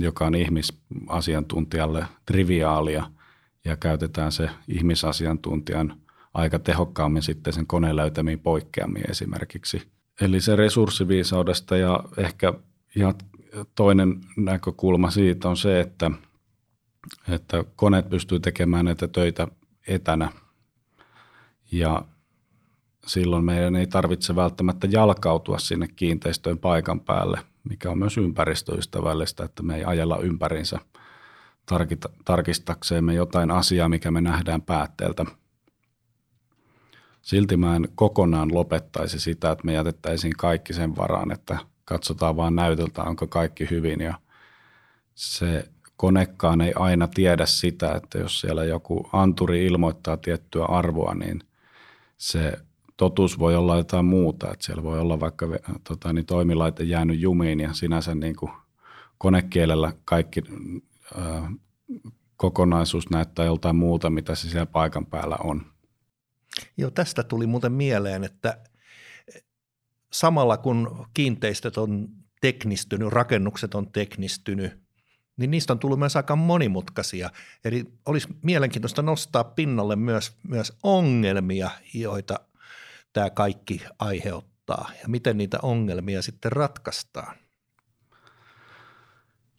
joka 0.00 0.26
on 0.26 0.34
ihmisasiantuntijalle 0.34 2.06
triviaalia 2.26 3.10
ja 3.64 3.76
käytetään 3.76 4.32
se 4.32 4.50
ihmisasiantuntijan 4.68 6.00
aika 6.34 6.58
tehokkaammin 6.58 7.22
sitten 7.22 7.52
sen 7.52 7.66
koneen 7.66 7.96
löytämiin 7.96 8.40
poikkeamiin 8.40 9.10
esimerkiksi. 9.10 9.82
Eli 10.20 10.40
se 10.40 10.56
resurssiviisaudesta 10.56 11.76
ja 11.76 12.04
ehkä 12.16 12.54
toinen 13.74 14.20
näkökulma 14.36 15.10
siitä 15.10 15.48
on 15.48 15.56
se, 15.56 15.80
että, 15.80 16.10
että 17.28 17.64
koneet 17.76 18.08
pystyy 18.08 18.40
tekemään 18.40 18.84
näitä 18.84 19.08
töitä 19.08 19.48
etänä 19.88 20.32
ja 21.72 22.04
silloin 23.06 23.44
meidän 23.44 23.76
ei 23.76 23.86
tarvitse 23.86 24.36
välttämättä 24.36 24.88
jalkautua 24.90 25.58
sinne 25.58 25.88
kiinteistöön 25.88 26.58
paikan 26.58 27.00
päälle, 27.00 27.40
mikä 27.64 27.90
on 27.90 27.98
myös 27.98 28.18
ympäristöystävällistä, 28.18 29.44
että 29.44 29.62
me 29.62 29.76
ei 29.76 29.84
ajella 29.84 30.18
ympärinsä 30.18 30.78
tarkistakseemme 32.24 33.14
jotain 33.14 33.50
asiaa, 33.50 33.88
mikä 33.88 34.10
me 34.10 34.20
nähdään 34.20 34.62
päätteeltä. 34.62 35.24
Silti 37.22 37.56
mä 37.56 37.76
en 37.76 37.88
kokonaan 37.94 38.54
lopettaisi 38.54 39.20
sitä, 39.20 39.50
että 39.50 39.64
me 39.64 39.72
jätettäisiin 39.72 40.36
kaikki 40.36 40.72
sen 40.72 40.96
varaan, 40.96 41.32
että 41.32 41.58
katsotaan 41.84 42.36
vaan 42.36 42.54
näytöltä, 42.54 43.02
onko 43.02 43.26
kaikki 43.26 43.70
hyvin 43.70 44.00
ja 44.00 44.14
se 45.14 45.70
konekkaan 45.96 46.60
ei 46.60 46.72
aina 46.76 47.08
tiedä 47.08 47.46
sitä, 47.46 47.92
että 47.92 48.18
jos 48.18 48.40
siellä 48.40 48.64
joku 48.64 49.08
anturi 49.12 49.66
ilmoittaa 49.66 50.16
tiettyä 50.16 50.64
arvoa, 50.64 51.14
niin 51.14 51.40
se 52.16 52.58
totuus 53.00 53.38
voi 53.38 53.56
olla 53.56 53.76
jotain 53.76 54.04
muuta, 54.04 54.52
että 54.52 54.66
siellä 54.66 54.82
voi 54.82 55.00
olla 55.00 55.20
vaikka 55.20 55.46
tota, 55.88 56.12
niin 56.12 56.26
toimilaite 56.26 56.84
jäänyt 56.84 57.20
jumiin 57.20 57.60
ja 57.60 57.72
sinänsä 57.72 58.14
niin 58.14 58.36
kuin 58.36 58.52
konekielellä 59.18 59.92
kaikki 60.04 60.42
ää, 61.18 61.52
kokonaisuus 62.36 63.10
näyttää 63.10 63.44
joltain 63.44 63.76
muuta, 63.76 64.10
mitä 64.10 64.34
se 64.34 64.50
siellä 64.50 64.66
paikan 64.66 65.06
päällä 65.06 65.36
on. 65.36 65.66
Joo, 66.76 66.90
tästä 66.90 67.22
tuli 67.22 67.46
muuten 67.46 67.72
mieleen, 67.72 68.24
että 68.24 68.58
samalla 70.12 70.56
kun 70.56 71.06
kiinteistöt 71.14 71.76
on 71.76 72.08
teknistynyt, 72.40 73.08
rakennukset 73.08 73.74
on 73.74 73.92
teknistynyt, 73.92 74.80
niin 75.36 75.50
niistä 75.50 75.72
on 75.72 75.78
tullut 75.78 75.98
myös 75.98 76.16
aika 76.16 76.36
monimutkaisia. 76.36 77.30
Eli 77.64 77.84
olisi 78.06 78.28
mielenkiintoista 78.42 79.02
nostaa 79.02 79.44
pinnalle 79.44 79.96
myös, 79.96 80.36
myös 80.48 80.72
ongelmia, 80.82 81.70
joita 81.94 82.40
tämä 83.12 83.30
kaikki 83.30 83.82
aiheuttaa 83.98 84.90
ja 85.02 85.08
miten 85.08 85.38
niitä 85.38 85.58
ongelmia 85.62 86.22
sitten 86.22 86.52
ratkaistaan. 86.52 87.36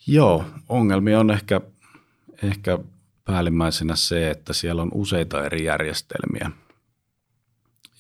Joo, 0.08 0.46
ongelmia 0.70 1.20
on 1.20 1.32
ehkä, 1.32 1.62
ehkä 2.44 2.80
päällimmäisenä 3.26 3.96
se, 3.96 4.30
että 4.30 4.54
siellä 4.54 4.82
on 4.82 4.92
useita 4.94 5.46
eri 5.46 5.66
järjestelmiä. 5.66 6.52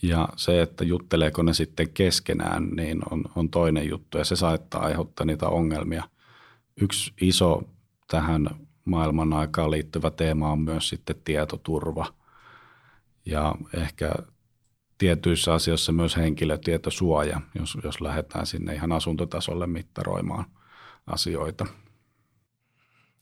Ja 0.02 0.30
se, 0.36 0.62
että 0.62 0.84
jutteleeko 0.84 1.44
ne 1.44 1.54
sitten 1.54 1.90
keskenään, 1.90 2.70
niin 2.70 3.02
on, 3.12 3.24
on 3.36 3.50
toinen 3.50 3.90
juttu 3.90 4.18
ja 4.18 4.26
se 4.26 4.36
saattaa 4.36 4.82
aiheuttaa 4.82 5.26
niitä 5.26 5.48
ongelmia. 5.48 6.04
Yksi 6.82 7.14
iso 7.22 7.64
tähän 8.08 8.50
maailman 8.86 9.34
aikaan 9.34 9.72
liittyvä 9.72 10.12
teema 10.12 10.52
on 10.52 10.60
myös 10.60 10.90
sitten 10.90 11.16
tietoturva 11.24 12.14
ja 13.26 13.56
ehkä 13.74 14.12
tietyissä 15.02 15.54
asioissa 15.54 15.92
myös 15.92 16.18
henkilötietosuoja, 16.18 17.42
jos, 17.60 17.78
jos 17.84 18.02
lähdetään 18.02 18.46
sinne 18.46 18.76
ihan 18.76 18.92
asuntotasolle 18.92 19.68
mittaroimaan 19.68 20.46
asioita. 21.08 21.66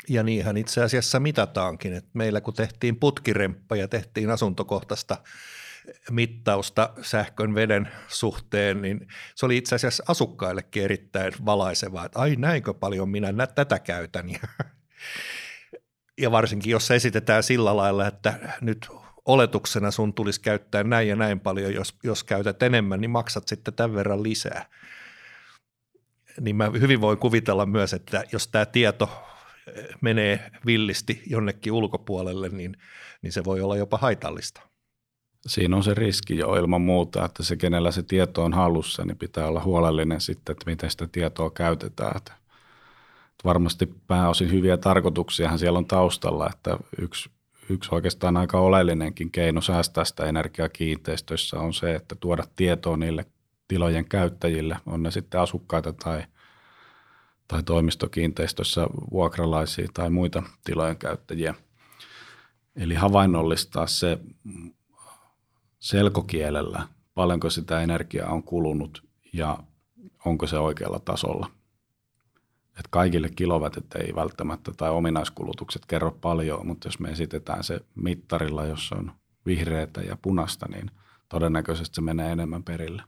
Ja 0.10 0.24
niinhän 0.24 0.58
itse 0.58 0.84
asiassa 0.84 1.20
mitataankin, 1.20 1.94
että 1.94 2.10
meillä 2.14 2.42
kun 2.42 2.54
tehtiin 2.54 2.96
putkiremppa 2.96 3.76
ja 3.76 3.88
tehtiin 3.88 4.30
asuntokohtaista 4.30 5.18
mittausta 6.12 6.90
sähkön 7.02 7.56
veden 7.56 7.92
suhteen, 8.08 8.82
niin 8.82 9.08
se 9.36 9.46
oli 9.46 9.58
itse 9.58 9.76
asiassa 9.76 10.04
asukkaillekin 10.08 10.84
erittäin 10.84 11.34
valaisevaa, 11.46 12.06
että 12.06 12.20
ai 12.20 12.36
näinkö 12.36 12.74
paljon 12.74 13.10
minä 13.10 13.48
tätä 13.48 13.80
käytän. 13.80 14.30
Ja, 14.30 14.40
ja 16.22 16.32
varsinkin 16.32 16.72
jos 16.72 16.92
esitetään 16.92 17.44
sillä 17.44 17.78
lailla, 17.78 18.08
että 18.08 18.58
nyt 18.62 18.90
oletuksena 19.30 19.92
sun 19.92 20.14
tulisi 20.14 20.42
käyttää 20.42 20.84
näin 20.84 21.08
ja 21.08 21.16
näin 21.16 21.40
paljon, 21.40 21.74
jos, 21.74 21.96
jos 22.04 22.24
käytät 22.24 22.64
enemmän, 22.64 23.02
niin 23.02 23.12
maksat 23.12 23.48
sitten 23.48 23.74
tämän 23.74 23.96
verran 23.96 24.24
lisää. 24.24 24.66
Niin 26.42 26.56
mä 26.56 26.72
hyvin 26.82 27.02
voin 27.02 27.18
kuvitella 27.18 27.66
myös, 27.66 27.94
että 27.94 28.24
jos 28.32 28.48
tämä 28.48 28.66
tieto 28.66 29.10
menee 30.02 30.52
villisti 30.66 31.24
jonnekin 31.28 31.74
ulkopuolelle, 31.74 32.50
niin, 32.50 32.78
niin 33.22 33.32
se 33.32 33.44
voi 33.44 33.62
olla 33.62 33.78
jopa 33.78 33.98
haitallista. 33.98 34.62
Siinä 35.48 35.76
on 35.76 35.84
se 35.84 35.94
riski 35.94 36.38
jo 36.38 36.56
ilman 36.56 36.82
muuta, 36.82 37.26
että 37.26 37.44
se, 37.44 37.56
kenellä 37.56 37.92
se 37.92 38.04
tieto 38.04 38.44
on 38.44 38.54
hallussa, 38.54 39.06
niin 39.06 39.18
pitää 39.18 39.48
olla 39.48 39.64
huolellinen 39.64 40.22
sitten, 40.22 40.54
että 40.54 40.70
miten 40.70 40.92
sitä 40.92 41.08
tietoa 41.12 41.52
käytetään. 41.52 42.18
Että 42.18 42.34
varmasti 43.44 43.86
pääosin 44.08 44.52
hyviä 44.52 44.78
tarkoituksiahan 44.78 45.60
siellä 45.60 45.80
on 45.80 45.86
taustalla, 45.86 46.50
että 46.50 46.78
yksi, 47.02 47.30
yksi 47.70 47.90
oikeastaan 47.96 48.38
aika 48.38 48.60
oleellinenkin 48.60 49.32
keino 49.32 49.62
säästää 49.62 50.06
sitä 50.06 50.26
energiaa 50.26 50.70
kiinteistöissä 50.70 51.60
on 51.60 51.74
se, 51.74 51.96
että 51.96 52.16
tuoda 52.16 52.44
tietoa 52.56 52.98
niille 52.98 53.26
tilojen 53.68 54.06
käyttäjille, 54.06 54.78
on 54.86 55.04
ne 55.04 55.12
sitten 55.12 55.42
asukkaita 55.42 55.94
tai, 55.94 56.24
tai 57.48 57.64
toimistokiinteistössä 57.64 58.88
vuokralaisia 59.12 59.88
tai 59.94 60.10
muita 60.10 60.44
tilojen 60.64 60.98
käyttäjiä. 60.98 61.56
Eli 62.76 62.96
havainnollistaa 62.96 63.88
se 63.88 64.18
selkokielellä, 65.80 66.88
paljonko 67.16 67.50
sitä 67.50 67.82
energiaa 67.82 68.30
on 68.30 68.44
kulunut 68.44 69.04
ja 69.34 69.58
onko 70.26 70.48
se 70.48 70.58
oikealla 70.58 71.00
tasolla. 71.00 71.59
Et 72.80 72.88
kaikille 72.90 73.30
kilowatit 73.30 73.96
ei 73.96 74.16
välttämättä 74.16 74.72
tai 74.78 74.90
ominaiskulutukset 74.90 75.86
kerro 75.86 76.12
paljon, 76.22 76.68
mutta 76.68 76.88
jos 76.88 77.00
me 77.00 77.10
esitetään 77.10 77.64
se 77.64 77.80
mittarilla, 77.96 78.66
jossa 78.66 78.96
on 78.96 79.12
vihreätä 79.46 80.02
ja 80.02 80.18
punasta, 80.22 80.68
niin 80.72 80.92
todennäköisesti 81.30 81.96
se 81.96 82.02
menee 82.02 82.32
enemmän 82.32 82.64
perille. 82.64 83.04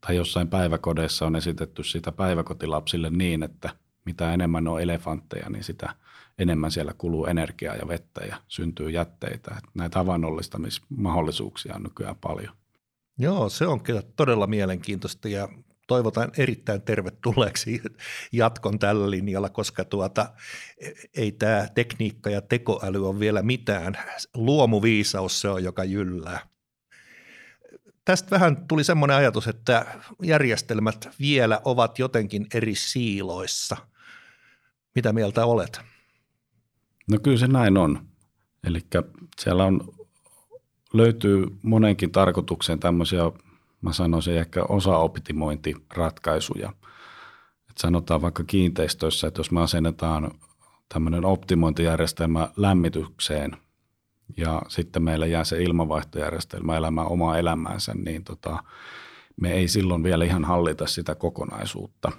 Tai 0.00 0.16
jossain 0.16 0.48
päiväkodeissa 0.48 1.26
on 1.26 1.36
esitetty 1.36 1.84
sitä 1.84 2.12
päiväkotilapsille 2.12 3.10
niin, 3.10 3.42
että 3.42 3.70
mitä 4.04 4.32
enemmän 4.32 4.68
on 4.68 4.82
elefantteja, 4.82 5.50
niin 5.50 5.64
sitä 5.64 5.94
enemmän 6.38 6.70
siellä 6.70 6.92
kuluu 6.98 7.26
energiaa 7.26 7.74
ja 7.74 7.88
vettä 7.88 8.24
ja 8.24 8.36
syntyy 8.48 8.90
jätteitä. 8.90 9.50
Että 9.58 9.70
näitä 9.74 9.98
havainnollistamismahdollisuuksia 9.98 11.74
on 11.74 11.82
nykyään 11.82 12.16
paljon. 12.20 12.54
Joo, 13.18 13.48
se 13.48 13.66
on 13.66 13.80
kyllä 13.80 14.02
todella 14.16 14.46
mielenkiintoista 14.46 15.28
ja 15.28 15.48
toivotan 15.88 16.30
erittäin 16.36 16.82
tervetulleeksi 16.82 17.82
jatkon 18.32 18.78
tällä 18.78 19.10
linjalla, 19.10 19.48
koska 19.48 19.84
tuota, 19.84 20.32
ei 21.16 21.32
tämä 21.32 21.68
tekniikka 21.74 22.30
ja 22.30 22.42
tekoäly 22.42 23.08
ole 23.08 23.20
vielä 23.20 23.42
mitään. 23.42 23.98
Luomuviisaus 24.34 25.40
se 25.40 25.48
on, 25.48 25.64
joka 25.64 25.84
jyllää. 25.84 26.40
Tästä 28.04 28.30
vähän 28.30 28.66
tuli 28.68 28.84
semmoinen 28.84 29.16
ajatus, 29.16 29.48
että 29.48 29.86
järjestelmät 30.22 31.08
vielä 31.20 31.60
ovat 31.64 31.98
jotenkin 31.98 32.46
eri 32.54 32.74
siiloissa. 32.74 33.76
Mitä 34.94 35.12
mieltä 35.12 35.46
olet? 35.46 35.80
No 37.10 37.18
kyllä 37.22 37.38
se 37.38 37.46
näin 37.46 37.76
on. 37.76 38.08
Eli 38.64 38.80
siellä 39.40 39.64
on, 39.64 39.94
löytyy 40.92 41.46
monenkin 41.62 42.12
tarkoitukseen 42.12 42.80
tämmöisiä 42.80 43.22
mä 43.80 43.92
sanoisin 43.92 44.36
ehkä 44.36 44.62
osaoptimointiratkaisuja. 44.68 46.72
Et 47.70 47.78
sanotaan 47.78 48.22
vaikka 48.22 48.44
kiinteistöissä, 48.44 49.28
että 49.28 49.40
jos 49.40 49.50
me 49.50 49.60
asennetaan 49.60 50.30
tämmöinen 50.88 51.24
optimointijärjestelmä 51.24 52.48
lämmitykseen 52.56 53.56
ja 54.36 54.62
sitten 54.68 55.02
meillä 55.02 55.26
jää 55.26 55.44
se 55.44 55.62
ilmanvaihtojärjestelmä 55.62 56.76
elämään 56.76 57.06
omaa 57.06 57.38
elämäänsä, 57.38 57.94
niin 57.94 58.24
tota, 58.24 58.62
me 59.40 59.52
ei 59.52 59.68
silloin 59.68 60.02
vielä 60.02 60.24
ihan 60.24 60.44
hallita 60.44 60.86
sitä 60.86 61.14
kokonaisuutta. 61.14 62.12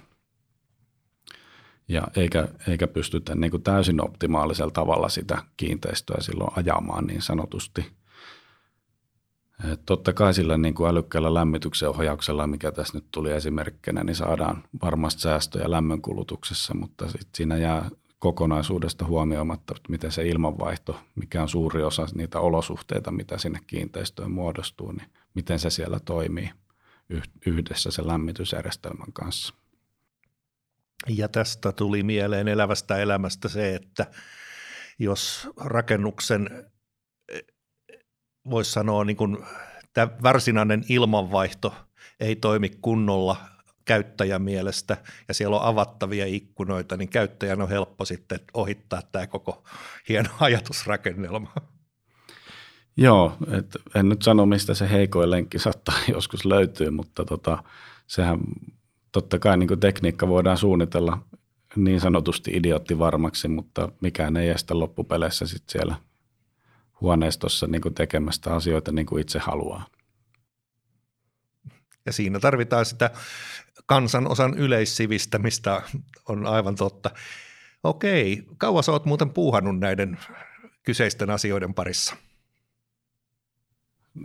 Ja 1.88 2.02
eikä, 2.16 2.48
eikä 2.68 2.86
pystytä 2.86 3.34
niin 3.34 3.50
kuin 3.50 3.62
täysin 3.62 4.04
optimaalisella 4.04 4.70
tavalla 4.70 5.08
sitä 5.08 5.42
kiinteistöä 5.56 6.16
silloin 6.20 6.50
ajamaan 6.56 7.06
niin 7.06 7.22
sanotusti– 7.22 7.86
totta 9.86 10.12
kai 10.12 10.34
sillä 10.34 10.58
niin 10.58 10.74
kuin 10.74 10.90
älykkäällä 10.90 11.34
lämmityksen 11.34 11.88
ohjauksella, 11.88 12.46
mikä 12.46 12.72
tässä 12.72 12.98
nyt 12.98 13.06
tuli 13.10 13.32
esimerkkinä, 13.32 14.04
niin 14.04 14.16
saadaan 14.16 14.64
varmasti 14.82 15.22
säästöjä 15.22 15.70
lämmönkulutuksessa, 15.70 16.74
mutta 16.74 17.08
sit 17.08 17.28
siinä 17.34 17.56
jää 17.56 17.90
kokonaisuudesta 18.18 19.04
huomioimatta, 19.04 19.74
että 19.76 19.90
miten 19.90 20.12
se 20.12 20.28
ilmanvaihto, 20.28 21.00
mikä 21.14 21.42
on 21.42 21.48
suuri 21.48 21.82
osa 21.82 22.06
niitä 22.14 22.40
olosuhteita, 22.40 23.10
mitä 23.10 23.38
sinne 23.38 23.58
kiinteistöön 23.66 24.30
muodostuu, 24.30 24.92
niin 24.92 25.06
miten 25.34 25.58
se 25.58 25.70
siellä 25.70 26.00
toimii 26.00 26.50
yhdessä 27.46 27.90
sen 27.90 28.06
lämmitysjärjestelmän 28.06 29.12
kanssa. 29.12 29.54
Ja 31.08 31.28
tästä 31.28 31.72
tuli 31.72 32.02
mieleen 32.02 32.48
elävästä 32.48 32.96
elämästä 32.96 33.48
se, 33.48 33.74
että 33.74 34.06
jos 34.98 35.48
rakennuksen 35.56 36.69
voisi 38.50 38.72
sanoa, 38.72 39.04
niin 39.04 39.16
kuin, 39.16 39.38
tämä 39.92 40.08
varsinainen 40.22 40.84
ilmanvaihto 40.88 41.74
ei 42.20 42.36
toimi 42.36 42.68
kunnolla 42.68 43.36
käyttäjän 43.84 44.42
mielestä 44.42 44.96
ja 45.28 45.34
siellä 45.34 45.56
on 45.56 45.66
avattavia 45.66 46.26
ikkunoita, 46.26 46.96
niin 46.96 47.08
käyttäjän 47.08 47.62
on 47.62 47.68
helppo 47.68 48.04
sitten 48.04 48.40
ohittaa 48.54 49.02
tämä 49.12 49.26
koko 49.26 49.64
hieno 50.08 50.30
ajatusrakennelma. 50.40 51.52
Joo, 52.96 53.36
et 53.50 53.76
en 53.94 54.08
nyt 54.08 54.22
sano, 54.22 54.46
mistä 54.46 54.74
se 54.74 54.90
heikoin 54.90 55.30
lenkki 55.30 55.58
saattaa 55.58 55.94
joskus 56.14 56.44
löytyy, 56.44 56.90
mutta 56.90 57.24
tota, 57.24 57.64
sehän 58.06 58.38
totta 59.12 59.38
kai 59.38 59.56
niin 59.56 59.80
tekniikka 59.80 60.28
voidaan 60.28 60.56
suunnitella 60.56 61.18
niin 61.76 62.00
sanotusti 62.00 62.50
idiootti 62.54 62.98
varmaksi, 62.98 63.48
mutta 63.48 63.92
mikään 64.00 64.36
ei 64.36 64.48
estä 64.48 64.78
loppupeleissä 64.78 65.46
sit 65.46 65.62
siellä 65.68 65.96
huoneistossa 67.00 67.66
niin 67.66 67.80
kuin 67.80 67.94
tekemästä 67.94 68.54
asioita 68.54 68.92
niin 68.92 69.06
kuin 69.06 69.20
itse 69.20 69.38
haluaa. 69.38 69.86
Ja 72.06 72.12
siinä 72.12 72.40
tarvitaan 72.40 72.86
sitä 72.86 73.10
kansanosan 73.86 74.58
yleissivistämistä, 74.58 75.82
on 76.28 76.46
aivan 76.46 76.74
totta. 76.74 77.10
Okei, 77.84 78.42
kauas 78.58 78.88
olet 78.88 79.04
muuten 79.04 79.30
puuhannut 79.30 79.78
näiden 79.78 80.18
kyseisten 80.82 81.30
asioiden 81.30 81.74
parissa? 81.74 82.16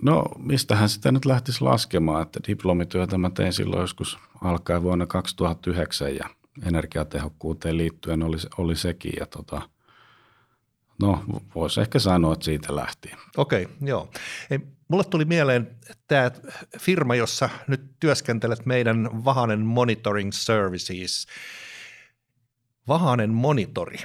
No, 0.01 0.25
mistähän 0.37 0.89
sitä 0.89 1.11
nyt 1.11 1.25
lähtisi 1.25 1.61
laskemaan, 1.61 2.21
että 2.21 2.39
diplomityötä 2.47 3.17
mä 3.17 3.29
tein 3.29 3.53
silloin 3.53 3.81
joskus 3.81 4.17
alkaen 4.43 4.83
vuonna 4.83 5.05
2009 5.05 6.15
ja 6.15 6.29
energiatehokkuuteen 6.65 7.77
liittyen 7.77 8.23
oli, 8.23 8.37
oli 8.57 8.75
sekin 8.75 9.13
ja 9.19 9.25
tota– 9.25 9.61
No, 11.01 11.23
voisi 11.55 11.81
ehkä 11.81 11.99
sanoa, 11.99 12.33
että 12.33 12.45
siitä 12.45 12.75
lähti. 12.75 13.11
Okei, 13.37 13.63
okay, 13.63 13.75
joo. 13.81 14.09
Ei, 14.51 14.59
mulle 14.87 15.03
tuli 15.03 15.25
mieleen 15.25 15.77
tämä 16.07 16.31
firma, 16.79 17.15
jossa 17.15 17.49
nyt 17.67 17.81
työskentelet 17.99 18.65
meidän 18.65 19.25
Vahanen 19.25 19.59
Monitoring 19.59 20.31
Services. 20.31 21.27
Vahanen 22.87 23.33
Monitori. 23.33 23.97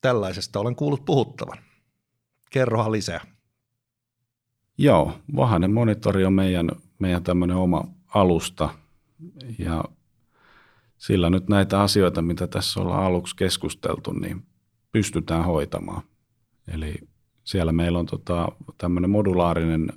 Tällaisesta 0.00 0.60
olen 0.60 0.76
kuullut 0.76 1.04
puhuttavan. 1.04 1.58
Kerrohan 2.50 2.92
lisää. 2.92 3.20
Joo, 4.78 5.18
Vahanen 5.36 5.72
Monitori 5.72 6.24
on 6.24 6.32
meidän, 6.32 6.70
meidän 6.98 7.22
tämmöinen 7.22 7.56
oma 7.56 7.84
alusta 8.14 8.74
ja 9.58 9.84
sillä 10.98 11.30
nyt 11.30 11.48
näitä 11.48 11.80
asioita, 11.80 12.22
mitä 12.22 12.46
tässä 12.46 12.80
ollaan 12.80 13.04
aluksi 13.04 13.36
keskusteltu, 13.36 14.12
niin 14.12 14.46
pystytään 14.92 15.44
hoitamaan. 15.44 16.02
Eli 16.74 16.94
siellä 17.44 17.72
meillä 17.72 17.98
on 17.98 18.06
tota, 18.06 18.48
tämmöinen 18.78 19.10
modulaarinen 19.10 19.92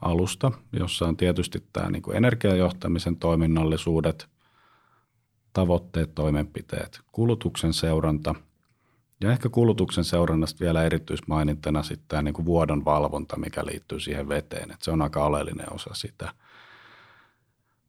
alusta, 0.00 0.52
jossa 0.72 1.06
on 1.06 1.16
tietysti 1.16 1.64
tämä 1.72 1.90
niin 1.90 2.02
energiajohtamisen 2.14 3.16
toiminnallisuudet, 3.16 4.28
tavoitteet, 5.52 6.14
toimenpiteet, 6.14 7.00
kulutuksen 7.12 7.72
seuranta 7.72 8.34
ja 9.20 9.32
ehkä 9.32 9.48
kulutuksen 9.48 10.04
seurannasta 10.04 10.60
vielä 10.60 10.84
erityismainintana 10.84 11.82
sitten 11.82 12.08
tämä 12.08 12.22
niin 12.22 12.44
vuodon 12.44 12.84
valvonta, 12.84 13.38
mikä 13.38 13.66
liittyy 13.66 14.00
siihen 14.00 14.28
veteen, 14.28 14.70
että 14.70 14.84
se 14.84 14.90
on 14.90 15.02
aika 15.02 15.24
oleellinen 15.24 15.72
osa 15.72 15.90
sitä. 15.94 16.32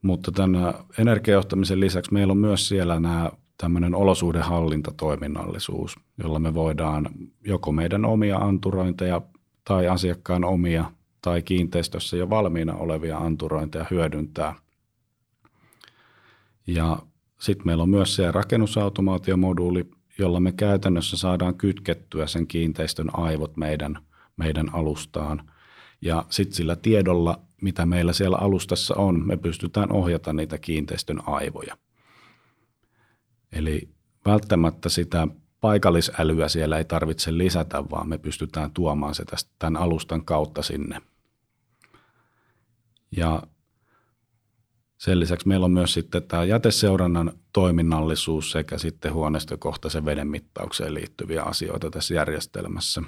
Mutta 0.02 0.32
tämän 0.32 0.74
energiajohtamisen 0.98 1.80
lisäksi 1.80 2.14
meillä 2.14 2.32
on 2.32 2.38
myös 2.38 2.68
siellä 2.68 3.00
nämä 3.00 3.32
tämmöinen 3.58 3.96
olosuhdehallintatoiminnallisuus, 3.96 5.96
jolla 6.18 6.40
me 6.40 6.54
voidaan 6.54 7.10
joko 7.44 7.72
meidän 7.72 8.06
omia 8.06 8.38
anturointeja 8.38 9.22
tai 9.64 9.88
asiakkaan 9.88 10.44
omia 10.44 10.92
tai 11.22 11.42
kiinteistössä 11.42 12.18
jo 12.18 12.30
valmiina 12.30 12.76
olevia 12.76 13.18
anturointeja 13.18 13.86
hyödyntää. 13.92 14.56
Ja 16.68 17.00
sitten 17.40 17.68
meillä 17.68 17.84
on 17.84 17.90
myös 17.90 18.16
se 18.16 18.32
rakennusautomaatiomoduuli, 18.32 19.86
jolla 20.20 20.40
me 20.40 20.52
käytännössä 20.52 21.18
saadaan 21.18 21.56
kytkettyä 21.56 22.28
sen 22.28 22.48
kiinteistön 22.48 23.10
aivot 23.14 23.58
meidän, 23.58 23.98
meidän 24.38 24.76
alustaan. 24.76 25.52
Ja 26.02 26.26
sitten 26.30 26.56
sillä 26.56 26.76
tiedolla, 26.76 27.40
mitä 27.62 27.86
meillä 27.86 28.14
siellä 28.14 28.38
alustassa 28.38 28.96
on, 28.96 29.28
me 29.28 29.38
pystytään 29.38 29.92
ohjata 29.92 30.34
niitä 30.34 30.58
kiinteistön 30.58 31.20
aivoja– 31.28 31.78
Eli 33.58 33.90
välttämättä 34.26 34.90
sitä 34.90 35.28
paikallisälyä 35.62 36.48
siellä 36.48 36.78
ei 36.78 36.86
tarvitse 36.86 37.38
lisätä, 37.38 37.90
vaan 37.92 38.10
me 38.10 38.18
pystytään 38.18 38.72
tuomaan 38.72 39.16
se 39.16 39.26
tästä, 39.26 39.52
tämän 39.60 39.82
alustan 39.82 40.26
kautta 40.26 40.62
sinne. 40.62 41.02
Ja 43.12 43.44
sen 44.98 45.20
lisäksi 45.20 45.48
meillä 45.48 45.66
on 45.66 45.72
myös 45.72 45.94
sitten 45.94 46.24
tämä 46.24 46.44
jäteseurannan 46.44 47.34
toiminnallisuus 47.54 48.52
sekä 48.52 48.78
sitten 48.78 49.14
huoneistokohtaisen 49.14 50.06
veden 50.06 50.28
mittaukseen 50.28 50.94
liittyviä 50.94 51.44
asioita 51.44 51.92
tässä 51.92 52.14
järjestelmässä. 52.14 53.02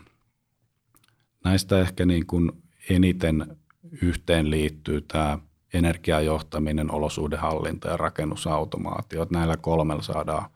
Näistä 1.44 1.80
ehkä 1.80 2.06
niin 2.06 2.26
kuin 2.26 2.52
eniten 2.90 3.58
yhteen 4.02 4.50
liittyy 4.50 5.02
tämä 5.02 5.40
energiajohtaminen, 5.74 6.92
olosuhdehallinta 6.92 7.88
ja 7.90 7.98
rakennusautomaatio. 7.98 9.24
Että 9.24 9.38
näillä 9.38 9.58
kolmella 9.58 10.02
saadaan 10.02 10.50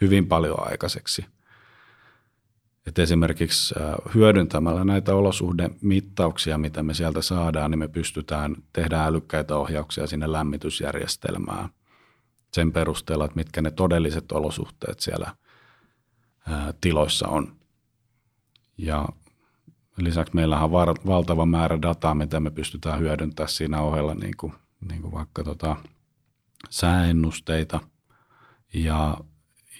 hyvin 0.00 0.26
paljon 0.26 0.68
aikaiseksi. 0.70 1.26
Et 2.86 2.98
esimerkiksi 2.98 3.74
hyödyntämällä 4.14 4.84
näitä 4.84 5.14
olosuhdemittauksia, 5.14 6.58
mitä 6.58 6.82
me 6.82 6.94
sieltä 6.94 7.22
saadaan, 7.22 7.70
niin 7.70 7.78
me 7.78 7.88
pystytään 7.88 8.56
tehdä 8.72 9.04
älykkäitä 9.04 9.56
ohjauksia 9.56 10.06
sinne 10.06 10.32
lämmitysjärjestelmään 10.32 11.68
sen 12.52 12.72
perusteella, 12.72 13.24
että 13.24 13.36
mitkä 13.36 13.62
ne 13.62 13.70
todelliset 13.70 14.32
olosuhteet 14.32 15.00
siellä 15.00 15.36
tiloissa 16.80 17.28
on. 17.28 17.56
Ja 18.78 19.08
Lisäksi 19.96 20.34
meillä 20.34 20.60
on 20.60 20.70
valtava 21.06 21.46
määrä 21.46 21.82
dataa, 21.82 22.14
mitä 22.14 22.40
me 22.40 22.50
pystytään 22.50 23.00
hyödyntämään 23.00 23.48
siinä 23.48 23.80
ohella, 23.80 24.14
niin 24.14 24.36
kuin, 24.36 24.52
niin 24.88 25.02
kuin 25.02 25.12
vaikka 25.12 25.44
tota, 25.44 25.76
sääennusteita 26.70 27.80
ja, 28.74 29.16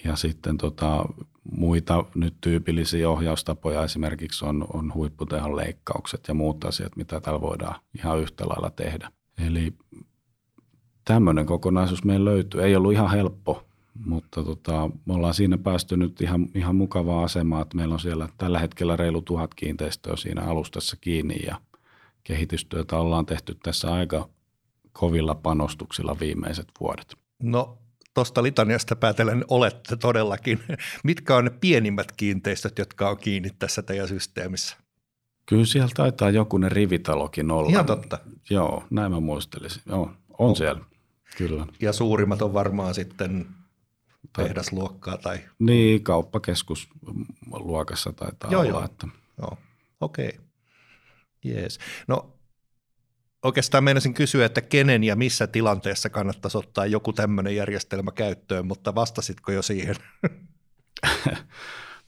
ja 0.04 0.16
sitten 0.16 0.58
tota, 0.58 1.04
muita 1.50 2.04
nyt 2.14 2.34
tyypillisiä 2.40 3.10
ohjaustapoja 3.10 3.84
esimerkiksi 3.84 4.44
on, 4.44 4.66
on 4.72 4.94
huipputehon 4.94 5.56
leikkaukset 5.56 6.28
ja 6.28 6.34
muut 6.34 6.64
asiat, 6.64 6.96
mitä 6.96 7.20
täällä 7.20 7.40
voidaan 7.40 7.80
ihan 7.98 8.20
yhtä 8.20 8.48
lailla 8.48 8.70
tehdä. 8.70 9.10
Eli 9.46 9.74
tämmöinen 11.04 11.46
kokonaisuus 11.46 12.04
meillä 12.04 12.30
löytyy. 12.30 12.62
Ei 12.62 12.76
ollut 12.76 12.92
ihan 12.92 13.10
helppo, 13.10 13.64
mutta 14.04 14.44
tota, 14.44 14.90
me 15.06 15.14
ollaan 15.14 15.34
siinä 15.34 15.58
päästy 15.58 15.96
nyt 15.96 16.20
ihan, 16.20 16.48
ihan 16.54 16.76
mukavaa 16.76 17.24
asemaa, 17.24 17.62
että 17.62 17.76
meillä 17.76 17.94
on 17.94 18.00
siellä 18.00 18.28
tällä 18.38 18.58
hetkellä 18.58 18.96
reilu 18.96 19.22
tuhat 19.22 19.54
kiinteistöä 19.54 20.16
siinä 20.16 20.42
alustassa 20.42 20.96
kiinni 21.00 21.36
ja 21.46 21.60
kehitystyötä 22.24 22.96
ollaan 22.96 23.26
tehty 23.26 23.56
tässä 23.62 23.92
aika 23.92 24.28
kovilla 24.92 25.34
panostuksilla 25.34 26.16
viimeiset 26.20 26.68
vuodet. 26.80 27.16
No 27.42 27.78
tuosta 28.14 28.42
litaniasta 28.42 28.96
päätellen 28.96 29.44
olette 29.48 29.96
todellakin. 29.96 30.60
Mitkä 31.04 31.36
on 31.36 31.44
ne 31.44 31.50
pienimmät 31.50 32.12
kiinteistöt, 32.12 32.78
jotka 32.78 33.08
on 33.08 33.18
kiinni 33.18 33.50
tässä 33.58 33.82
teidän 33.82 34.08
systeemissä? 34.08 34.76
Kyllä 35.46 35.64
siellä 35.64 35.90
taitaa 35.96 36.30
jokunen 36.30 36.72
rivitalokin 36.72 37.50
olla. 37.50 37.70
Ihan 37.70 37.86
totta. 37.86 38.18
Joo, 38.50 38.84
näin 38.90 39.12
mä 39.12 39.20
muistelisin. 39.20 39.82
Joo, 39.86 40.12
on 40.38 40.50
oh. 40.50 40.56
siellä, 40.56 40.80
kyllä. 41.36 41.66
Ja 41.80 41.92
suurimmat 41.92 42.42
on 42.42 42.54
varmaan 42.54 42.94
sitten 42.94 43.46
tehdasluokkaa 44.36 45.18
tai... 45.18 45.38
Niin, 45.58 46.04
kauppakeskusluokassa 46.04 48.12
taitaa 48.12 48.50
joo, 48.50 48.60
olla. 48.60 48.70
Joo, 48.70 48.84
että... 48.84 49.08
joo. 49.38 49.58
okei. 50.00 50.28
Okay. 50.28 50.40
Jees. 51.44 51.78
No 52.08 52.32
oikeastaan 53.42 53.84
meinasin 53.84 54.14
kysyä, 54.14 54.46
että 54.46 54.60
kenen 54.60 55.04
ja 55.04 55.16
missä 55.16 55.46
tilanteessa 55.46 56.10
kannattaisi 56.10 56.58
ottaa 56.58 56.86
joku 56.86 57.12
tämmöinen 57.12 57.56
järjestelmä 57.56 58.10
käyttöön, 58.10 58.66
mutta 58.66 58.94
vastasitko 58.94 59.52
jo 59.52 59.62
siihen? 59.62 59.96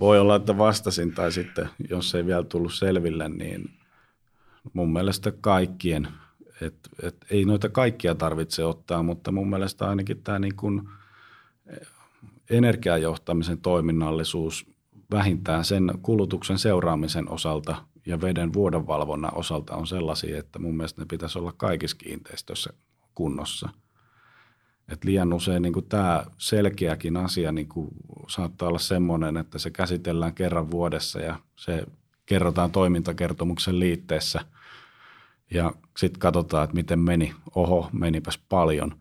Voi 0.01 0.21
olla, 0.21 0.37
että 0.37 0.59
vastasin 0.59 1.13
tai 1.13 1.33
sitten, 1.33 1.69
jos 1.91 2.15
ei 2.15 2.27
vielä 2.27 2.45
tullut 2.45 2.75
selville, 2.75 3.29
niin 3.29 3.71
mun 4.73 4.93
mielestä 4.93 5.33
kaikkien, 5.41 6.09
että 6.61 6.91
et 7.03 7.17
ei 7.31 7.45
noita 7.45 7.69
kaikkia 7.69 8.15
tarvitse 8.15 8.65
ottaa, 8.65 9.03
mutta 9.03 9.33
mun 9.33 9.51
mielestä 9.51 9.89
ainakin 9.89 10.23
tämä 10.23 10.39
niin 10.39 10.57
kuin 10.57 10.89
energiajohtamisen 12.51 13.61
toiminnallisuus 13.61 14.67
vähintään 15.11 15.65
sen 15.65 15.93
kulutuksen 16.03 16.59
seuraamisen 16.59 17.31
osalta 17.31 17.77
ja 18.07 18.21
veden 18.21 18.53
vuodonvalvonnan 18.53 19.35
osalta 19.35 19.77
on 19.77 19.87
sellaisia, 19.87 20.39
että 20.39 20.59
mun 20.59 20.77
mielestä 20.77 21.03
ne 21.03 21.07
pitäisi 21.11 21.39
olla 21.39 21.53
kaikissa 21.53 21.97
kiinteistöissä 21.97 22.73
kunnossa. 23.15 23.69
Et 24.89 25.05
liian 25.05 25.33
usein 25.33 25.63
niin 25.63 25.73
kuin 25.73 25.89
tämä 25.89 26.25
selkeäkin 26.39 27.17
asia 27.17 27.53
niin 27.53 27.69
kuin 27.69 27.89
saattaa 28.29 28.69
olla 28.69 28.79
semmoinen, 28.79 29.37
että 29.37 29.59
se 29.59 29.71
käsitellään 29.71 30.35
kerran 30.35 30.71
vuodessa 30.71 31.21
ja 31.21 31.37
se 31.57 31.87
kerrotaan 32.27 32.71
toimintakertomuksen 32.71 33.81
liitteessä 33.81 34.41
ja 35.51 35.73
sitten 35.97 36.21
katsotaan, 36.21 36.65
että 36.65 36.75
miten 36.75 36.99
meni. 36.99 37.35
Oho, 37.55 37.89
menipäs 37.93 38.39
paljon, 38.49 39.01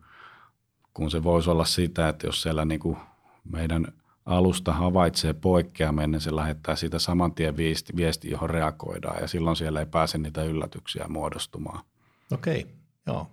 kun 0.94 1.10
se 1.10 1.22
voisi 1.22 1.50
olla 1.50 1.64
sitä, 1.64 2.08
että 2.08 2.26
jos 2.26 2.42
siellä 2.42 2.64
niin 2.64 2.80
kuin 2.80 2.96
meidän– 3.44 3.86
alusta 4.26 4.72
havaitsee 4.72 5.32
poikkeaminen, 5.32 6.10
niin 6.10 6.20
se 6.20 6.36
lähettää 6.36 6.76
siitä 6.76 6.98
saman 6.98 7.34
tien 7.34 7.56
viesti, 7.56 7.92
viesti, 7.96 8.30
johon 8.30 8.50
reagoidaan 8.50 9.20
ja 9.20 9.28
silloin 9.28 9.56
siellä 9.56 9.80
ei 9.80 9.86
pääse 9.86 10.18
niitä 10.18 10.44
yllätyksiä 10.44 11.04
muodostumaan. 11.08 11.84
Okei, 12.32 12.66
joo. 13.06 13.30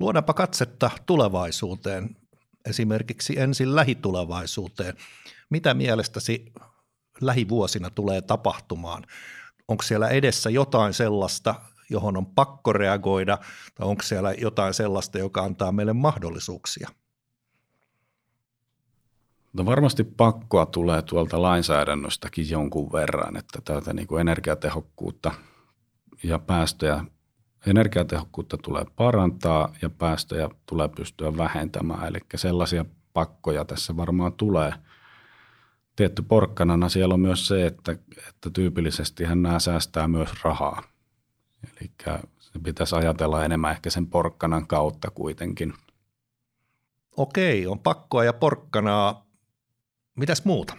Luodaanpa 0.00 0.34
katsetta 0.34 0.90
tulevaisuuteen, 1.06 2.16
esimerkiksi 2.66 3.40
ensin 3.40 3.76
lähitulevaisuuteen. 3.76 4.94
Mitä 5.50 5.74
mielestäsi 5.74 6.52
lähivuosina 7.20 7.90
tulee 7.90 8.22
tapahtumaan? 8.22 9.06
Onko 9.68 9.82
siellä 9.82 10.08
edessä 10.08 10.50
jotain 10.50 10.94
sellaista, 10.94 11.54
johon 11.90 12.16
on 12.16 12.26
pakko 12.26 12.72
reagoida, 12.72 13.38
tai 13.74 13.86
onko 13.88 14.02
siellä 14.02 14.32
jotain 14.32 14.74
sellaista, 14.74 15.18
joka 15.18 15.42
antaa 15.42 15.72
meille 15.72 15.92
mahdollisuuksia– 15.92 16.88
No 19.54 19.66
varmasti 19.66 20.04
pakkoa 20.04 20.66
tulee 20.66 21.02
tuolta 21.02 21.42
lainsäädännöstäkin 21.42 22.50
jonkun 22.50 22.92
verran, 22.92 23.36
että 23.36 23.60
tätä 23.64 23.92
niin 23.92 24.06
kuin 24.06 24.20
energiatehokkuutta 24.20 25.34
ja 26.22 26.38
päästöjä, 26.38 27.04
energiatehokkuutta 27.66 28.56
tulee 28.56 28.84
parantaa 28.96 29.74
ja 29.82 29.90
päästöjä 29.90 30.48
tulee 30.66 30.88
pystyä 30.88 31.36
vähentämään. 31.36 32.08
Eli 32.08 32.18
sellaisia 32.34 32.84
pakkoja 33.12 33.64
tässä 33.64 33.96
varmaan 33.96 34.32
tulee. 34.32 34.72
Tietty 35.96 36.22
porkkanana 36.22 36.88
siellä 36.88 37.14
on 37.14 37.20
myös 37.20 37.46
se, 37.46 37.66
että, 37.66 37.92
että 38.28 38.50
tyypillisesti 38.52 39.24
nämä 39.24 39.58
säästää 39.58 40.08
myös 40.08 40.30
rahaa. 40.42 40.82
Eli 41.62 41.90
se 42.38 42.58
pitäisi 42.62 42.96
ajatella 42.96 43.44
enemmän 43.44 43.70
ehkä 43.72 43.90
sen 43.90 44.06
porkkanan 44.06 44.66
kautta 44.66 45.10
kuitenkin. 45.10 45.74
Okei, 47.16 47.66
on 47.66 47.78
pakkoa 47.78 48.24
ja 48.24 48.32
porkkanaa 48.32 49.24
Mitäs 50.16 50.44
muuta? 50.44 50.76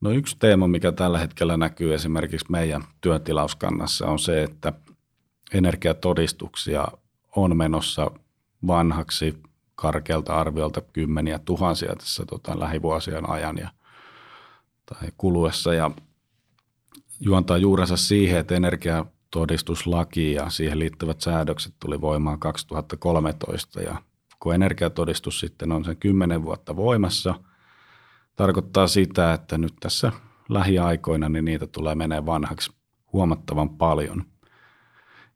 No 0.00 0.10
yksi 0.10 0.36
teema, 0.38 0.68
mikä 0.68 0.92
tällä 0.92 1.18
hetkellä 1.18 1.56
näkyy 1.56 1.94
esimerkiksi 1.94 2.46
meidän 2.50 2.84
työtilauskannassa 3.00 4.06
on 4.06 4.18
se, 4.18 4.42
että 4.42 4.72
energiatodistuksia 5.54 6.88
on 7.36 7.56
menossa 7.56 8.10
vanhaksi 8.66 9.42
karkealta 9.74 10.36
arviolta 10.40 10.80
kymmeniä 10.80 11.38
tuhansia 11.38 11.96
tässä 11.96 12.24
tota, 12.26 12.60
lähivuosien 12.60 13.30
ajan 13.30 13.58
ja, 13.58 13.68
tai 14.86 15.08
kuluessa 15.16 15.74
ja 15.74 15.90
juontaa 17.20 17.56
juurensa 17.56 17.96
siihen, 17.96 18.40
että 18.40 18.54
energiatodistuslaki 18.54 20.32
ja 20.32 20.50
siihen 20.50 20.78
liittyvät 20.78 21.20
säädökset 21.20 21.74
tuli 21.80 22.00
voimaan 22.00 22.38
2013 22.38 23.82
ja 23.82 24.02
kun 24.40 24.54
energiatodistus 24.54 25.40
sitten 25.40 25.72
on 25.72 25.84
sen 25.84 25.96
kymmenen 25.96 26.42
vuotta 26.42 26.76
voimassa– 26.76 27.34
tarkoittaa 28.38 28.86
sitä, 28.86 29.32
että 29.32 29.58
nyt 29.58 29.74
tässä 29.80 30.12
lähiaikoina 30.48 31.28
niin 31.28 31.44
niitä 31.44 31.66
tulee 31.66 31.94
menee 31.94 32.26
vanhaksi 32.26 32.72
huomattavan 33.12 33.70
paljon. 33.70 34.24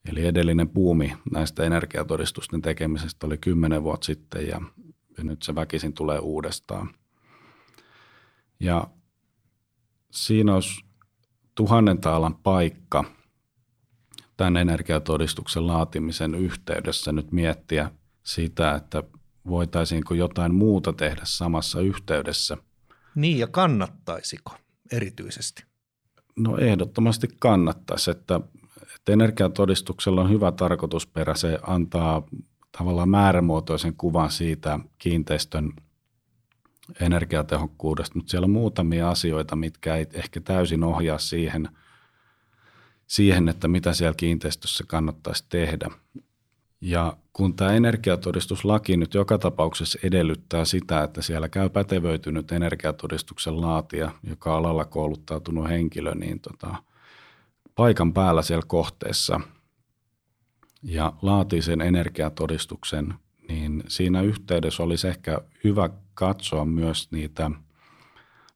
Eli 0.08 0.26
edellinen 0.26 0.68
puumi 0.68 1.16
näistä 1.32 1.64
energiatodistusten 1.64 2.62
tekemisestä 2.62 3.26
oli 3.26 3.38
kymmenen 3.38 3.82
vuotta 3.82 4.04
sitten 4.04 4.46
ja, 4.46 4.60
ja 5.18 5.24
nyt 5.24 5.42
se 5.42 5.54
väkisin 5.54 5.92
tulee 5.92 6.18
uudestaan. 6.18 6.90
Ja 8.60 8.86
siinä 10.10 10.54
olisi 10.54 10.84
tuhannen 11.54 12.00
taalan 12.00 12.34
paikka 12.34 13.04
tämän 14.36 14.56
energiatodistuksen 14.56 15.66
laatimisen 15.66 16.34
yhteydessä 16.34 17.12
nyt 17.12 17.32
miettiä 17.32 17.90
sitä, 18.22 18.74
että 18.74 19.02
voitaisiinko 19.46 20.14
jotain 20.14 20.54
muuta 20.54 20.92
tehdä 20.92 21.22
samassa 21.24 21.80
yhteydessä– 21.80 22.56
niin 23.14 23.38
ja 23.38 23.46
kannattaisiko 23.46 24.56
erityisesti? 24.92 25.64
No 26.36 26.58
ehdottomasti 26.58 27.28
kannattaisi, 27.38 28.10
että, 28.10 28.40
että 28.96 29.12
energiatodistuksella 29.12 30.20
on 30.20 30.30
hyvä 30.30 30.52
tarkoitusperä. 30.52 31.34
Se 31.34 31.58
antaa 31.62 32.22
tavallaan 32.78 33.08
määrämuotoisen 33.08 33.94
kuvan 33.96 34.30
siitä 34.30 34.78
kiinteistön 34.98 35.72
energiatehokkuudesta, 37.00 38.18
mutta 38.18 38.30
siellä 38.30 38.44
on 38.44 38.50
muutamia 38.50 39.10
asioita, 39.10 39.56
mitkä 39.56 39.96
ei 39.96 40.06
ehkä 40.12 40.40
täysin 40.40 40.84
ohjaa 40.84 41.18
siihen, 41.18 41.68
siihen 43.06 43.48
että 43.48 43.68
mitä 43.68 43.92
siellä 43.92 44.14
kiinteistössä 44.16 44.84
kannattaisi 44.88 45.44
tehdä. 45.48 45.90
Ja 46.84 47.16
kun 47.32 47.54
tämä 47.56 47.72
energiatodistuslaki 47.72 48.96
nyt 48.96 49.14
joka 49.14 49.38
tapauksessa 49.38 49.98
edellyttää 50.02 50.64
sitä, 50.64 51.02
että 51.02 51.22
siellä 51.22 51.48
käy 51.48 51.68
pätevöitynyt 51.68 52.52
energiatodistuksen 52.52 53.60
laatia, 53.60 54.10
joka 54.22 54.56
alalla 54.56 54.84
kouluttautunut 54.84 55.68
henkilö, 55.68 56.14
niin 56.14 56.40
tota, 56.40 56.74
paikan 57.74 58.12
päällä 58.12 58.42
siellä 58.42 58.64
kohteessa 58.66 59.40
ja 60.82 61.12
laatii 61.22 61.62
sen 61.62 61.80
energiatodistuksen, 61.80 63.14
niin 63.48 63.84
siinä 63.88 64.22
yhteydessä 64.22 64.82
olisi 64.82 65.08
ehkä 65.08 65.38
hyvä 65.64 65.90
katsoa 66.14 66.64
myös 66.64 67.10
niitä 67.10 67.50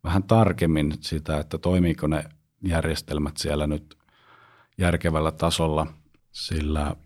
vähän 0.05 0.23
tarkemmin 0.23 0.93
sitä, 1.01 1.39
että 1.39 1.59
toimiiko 1.59 2.07
ne 2.07 2.25
järjestelmät 2.63 3.37
siellä 3.37 3.67
nyt 3.67 3.99
järkevällä 4.79 5.33
tasolla, 5.33 5.87
sillä 6.33 6.97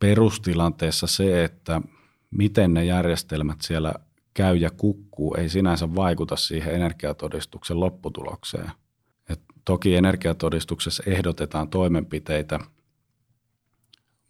perustilanteessa 0.00 1.06
se, 1.06 1.44
että 1.44 1.80
miten 2.30 2.74
ne 2.74 2.84
järjestelmät 2.84 3.60
siellä 3.60 3.94
käy 4.34 4.56
ja 4.56 4.70
kukkuu, 4.70 5.34
ei 5.34 5.48
sinänsä 5.48 5.94
vaikuta 5.94 6.36
siihen 6.36 6.74
energiatodistuksen 6.74 7.80
lopputulokseen. 7.80 8.70
Et 9.28 9.40
toki 9.64 9.94
energiatodistuksessa 9.94 11.02
ehdotetaan 11.06 11.68
toimenpiteitä, 11.68 12.60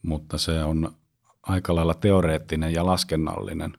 mutta 0.03 0.39
se 0.39 0.65
on 0.65 0.95
aika 1.43 1.75
lailla 1.75 1.95
teoreettinen 1.95 2.73
ja 2.73 2.87
laskennallinen. 2.87 3.73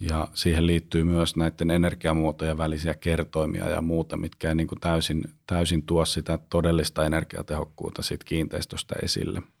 Ja 0.00 0.28
siihen 0.34 0.66
liittyy 0.66 1.04
myös 1.04 1.36
näiden 1.36 1.70
energiamuotojen 1.70 2.58
välisiä 2.58 2.94
kertoimia 2.94 3.68
ja 3.68 3.82
muuta, 3.82 4.16
mitkä 4.16 4.48
ei 4.48 4.54
niin 4.54 4.66
kuin 4.66 4.80
täysin, 4.80 5.24
täysin 5.46 5.82
tuo 5.82 6.04
sitä 6.04 6.38
todellista 6.50 7.06
energiatehokkuutta 7.06 8.02
siitä 8.02 8.24
kiinteistöstä 8.24 8.94
esille– 9.02 9.42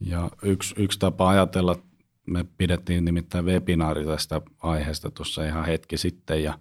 Ja 0.00 0.30
yksi, 0.42 0.74
yksi 0.78 0.98
tapa 0.98 1.28
ajatella, 1.28 1.76
me 2.26 2.44
pidettiin 2.58 3.04
nimittäin 3.04 3.44
webinaari 3.44 4.04
tästä 4.04 4.40
aiheesta 4.58 5.10
tuossa 5.10 5.44
ihan 5.44 5.64
hetki 5.64 5.96
sitten 5.96 6.42
ja 6.42 6.58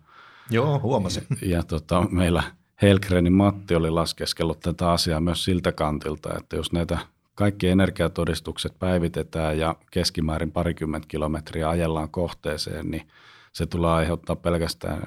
Joo, 0.50 0.80
huomasin. 0.80 1.24
Ja, 1.41 1.48
ja 1.48 1.63
tota, 1.63 2.08
meillä 2.12 2.43
Helgrenin 2.82 3.34
Matti 3.34 3.76
oli 3.76 3.89
laskeskellut 3.89 4.60
tätä 4.60 4.91
asiaa 4.91 5.19
myös 5.19 5.43
siltä 5.43 5.71
kantilta, 5.71 6.38
että 6.38 6.56
jos 6.56 6.71
näitä 6.71 6.98
kaikki 7.36 7.67
energiatodistukset 7.67 8.80
päivitetään 8.80 9.58
ja 9.58 9.76
keskimäärin 9.91 10.52
parikymmentä 10.52 11.08
kilometriä 11.08 11.69
ajellaan 11.69 12.10
kohteeseen, 12.10 12.91
niin 12.91 13.08
se 13.54 13.65
tulee 13.65 13.91
aiheuttaa 13.91 14.36
pelkästään 14.36 15.04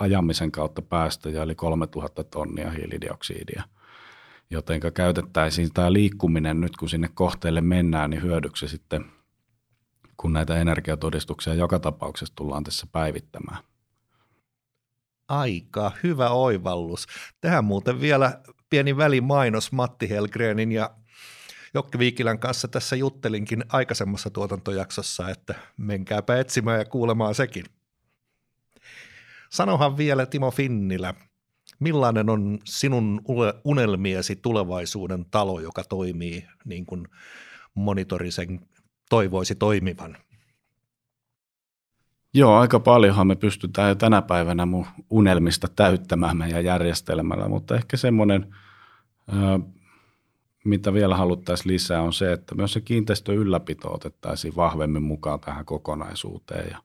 ajamisen 0.00 0.52
kautta 0.52 0.82
päästöjä, 0.82 1.42
eli 1.42 1.54
3000 1.54 2.24
tonnia 2.24 2.70
hiilidioksidia. 2.70 3.62
Joten 4.50 4.80
käytettäisiin 4.94 5.72
tämä 5.74 5.92
liikkuminen 5.92 6.60
nyt, 6.60 6.76
kun 6.76 6.88
sinne 6.88 7.10
kohteelle 7.14 7.60
mennään, 7.60 8.10
niin 8.10 8.22
hyödyksi 8.22 8.68
sitten, 8.68 9.04
kun 10.16 10.32
näitä 10.32 10.58
energiatodistuksia 10.58 11.54
joka 11.54 11.78
tapauksessa 11.78 12.34
tullaan 12.36 12.64
tässä 12.64 12.86
päivittämään. 12.92 13.64
Aika 15.28 15.92
hyvä 16.02 16.30
oivallus. 16.30 17.06
Tähän 17.40 17.64
muuten 17.64 18.00
vielä 18.00 18.40
pieni 18.70 18.96
välimainos 18.96 19.72
Matti 19.72 20.10
Helgrenin 20.10 20.72
ja 20.72 20.90
Jokke 21.74 21.98
Viikilän 21.98 22.38
kanssa 22.38 22.68
tässä 22.68 22.96
juttelinkin 22.96 23.64
aikaisemmassa 23.68 24.30
tuotantojaksossa, 24.30 25.28
että 25.28 25.54
menkääpä 25.76 26.40
etsimään 26.40 26.78
ja 26.78 26.84
kuulemaan 26.84 27.34
sekin. 27.34 27.64
Sanohan 29.50 29.96
vielä 29.96 30.26
Timo 30.26 30.50
Finnilä, 30.50 31.14
millainen 31.78 32.30
on 32.30 32.58
sinun 32.64 33.20
unelmiesi 33.64 34.36
tulevaisuuden 34.36 35.24
talo, 35.30 35.60
joka 35.60 35.84
toimii 35.84 36.46
niin 36.64 36.86
kuin 36.86 37.08
monitorisen 37.74 38.60
toivoisi 39.10 39.54
toimivan? 39.54 40.16
Joo, 42.34 42.56
aika 42.56 42.80
paljonhan 42.80 43.26
me 43.26 43.36
pystytään 43.36 43.88
jo 43.88 43.94
tänä 43.94 44.22
päivänä 44.22 44.66
mun 44.66 44.86
unelmista 45.10 45.68
täyttämään 45.76 46.36
meidän 46.36 46.64
järjestelmällä, 46.64 47.48
mutta 47.48 47.74
ehkä 47.74 47.96
semmoinen, 47.96 48.54
mitä 50.64 50.92
vielä 50.92 51.16
haluttaisiin 51.16 51.72
lisää, 51.72 52.02
on 52.02 52.12
se, 52.12 52.32
että 52.32 52.54
myös 52.54 52.72
se 52.72 52.80
kiinteistön 52.80 53.34
ylläpito 53.34 53.94
otettaisiin 53.94 54.56
vahvemmin 54.56 55.02
mukaan 55.02 55.40
tähän 55.40 55.64
kokonaisuuteen. 55.64 56.70
Ja 56.70 56.78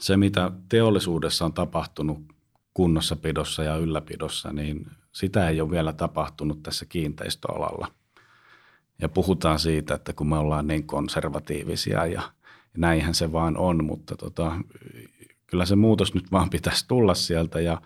se, 0.00 0.16
mitä 0.16 0.50
teollisuudessa 0.68 1.44
on 1.44 1.52
tapahtunut 1.52 2.31
kunnossapidossa 2.74 3.62
ja 3.62 3.76
ylläpidossa, 3.76 4.52
niin 4.52 4.86
sitä 5.12 5.48
ei 5.48 5.60
ole 5.60 5.70
vielä 5.70 5.92
tapahtunut 5.92 6.62
tässä 6.62 6.86
kiinteistöalalla. 6.86 7.88
Ja 8.98 9.08
puhutaan 9.08 9.58
siitä, 9.58 9.94
että 9.94 10.12
kun 10.12 10.28
me 10.28 10.36
ollaan 10.36 10.66
niin 10.66 10.86
konservatiivisia 10.86 12.06
ja 12.06 12.22
näinhän 12.76 13.14
se 13.14 13.32
vaan 13.32 13.56
on, 13.56 13.84
mutta 13.84 14.16
tota, 14.16 14.52
kyllä 15.46 15.66
se 15.66 15.76
muutos 15.76 16.14
nyt 16.14 16.32
vaan 16.32 16.50
pitäisi 16.50 16.88
tulla 16.88 17.14
sieltä 17.14 17.60
ja 17.60 17.82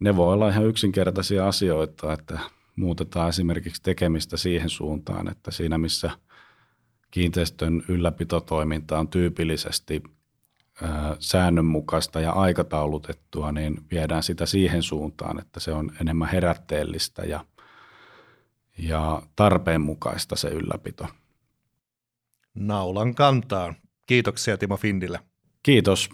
ne 0.00 0.16
voi 0.16 0.32
olla 0.32 0.48
ihan 0.48 0.66
yksinkertaisia 0.66 1.48
asioita, 1.48 2.12
että 2.12 2.38
muutetaan 2.76 3.28
esimerkiksi 3.28 3.82
tekemistä 3.82 4.36
siihen 4.36 4.70
suuntaan, 4.70 5.28
että 5.28 5.50
siinä 5.50 5.78
missä 5.78 6.10
kiinteistön 7.10 7.82
ylläpitotoiminta 7.88 8.98
on 8.98 9.08
tyypillisesti 9.08 10.02
säännönmukaista 11.18 12.20
ja 12.20 12.32
aikataulutettua, 12.32 13.52
niin 13.52 13.84
viedään 13.90 14.22
sitä 14.22 14.46
siihen 14.46 14.82
suuntaan, 14.82 15.38
että 15.38 15.60
se 15.60 15.72
on 15.72 15.92
enemmän 16.00 16.28
herätteellistä 16.28 17.22
ja, 17.22 17.44
ja 18.78 19.22
tarpeenmukaista 19.36 20.36
se 20.36 20.48
ylläpito. 20.48 21.06
Naulan 22.54 23.14
kantaan. 23.14 23.76
Kiitoksia 24.06 24.58
Timo 24.58 24.76
Findille. 24.76 25.20
Kiitos. 25.62 26.10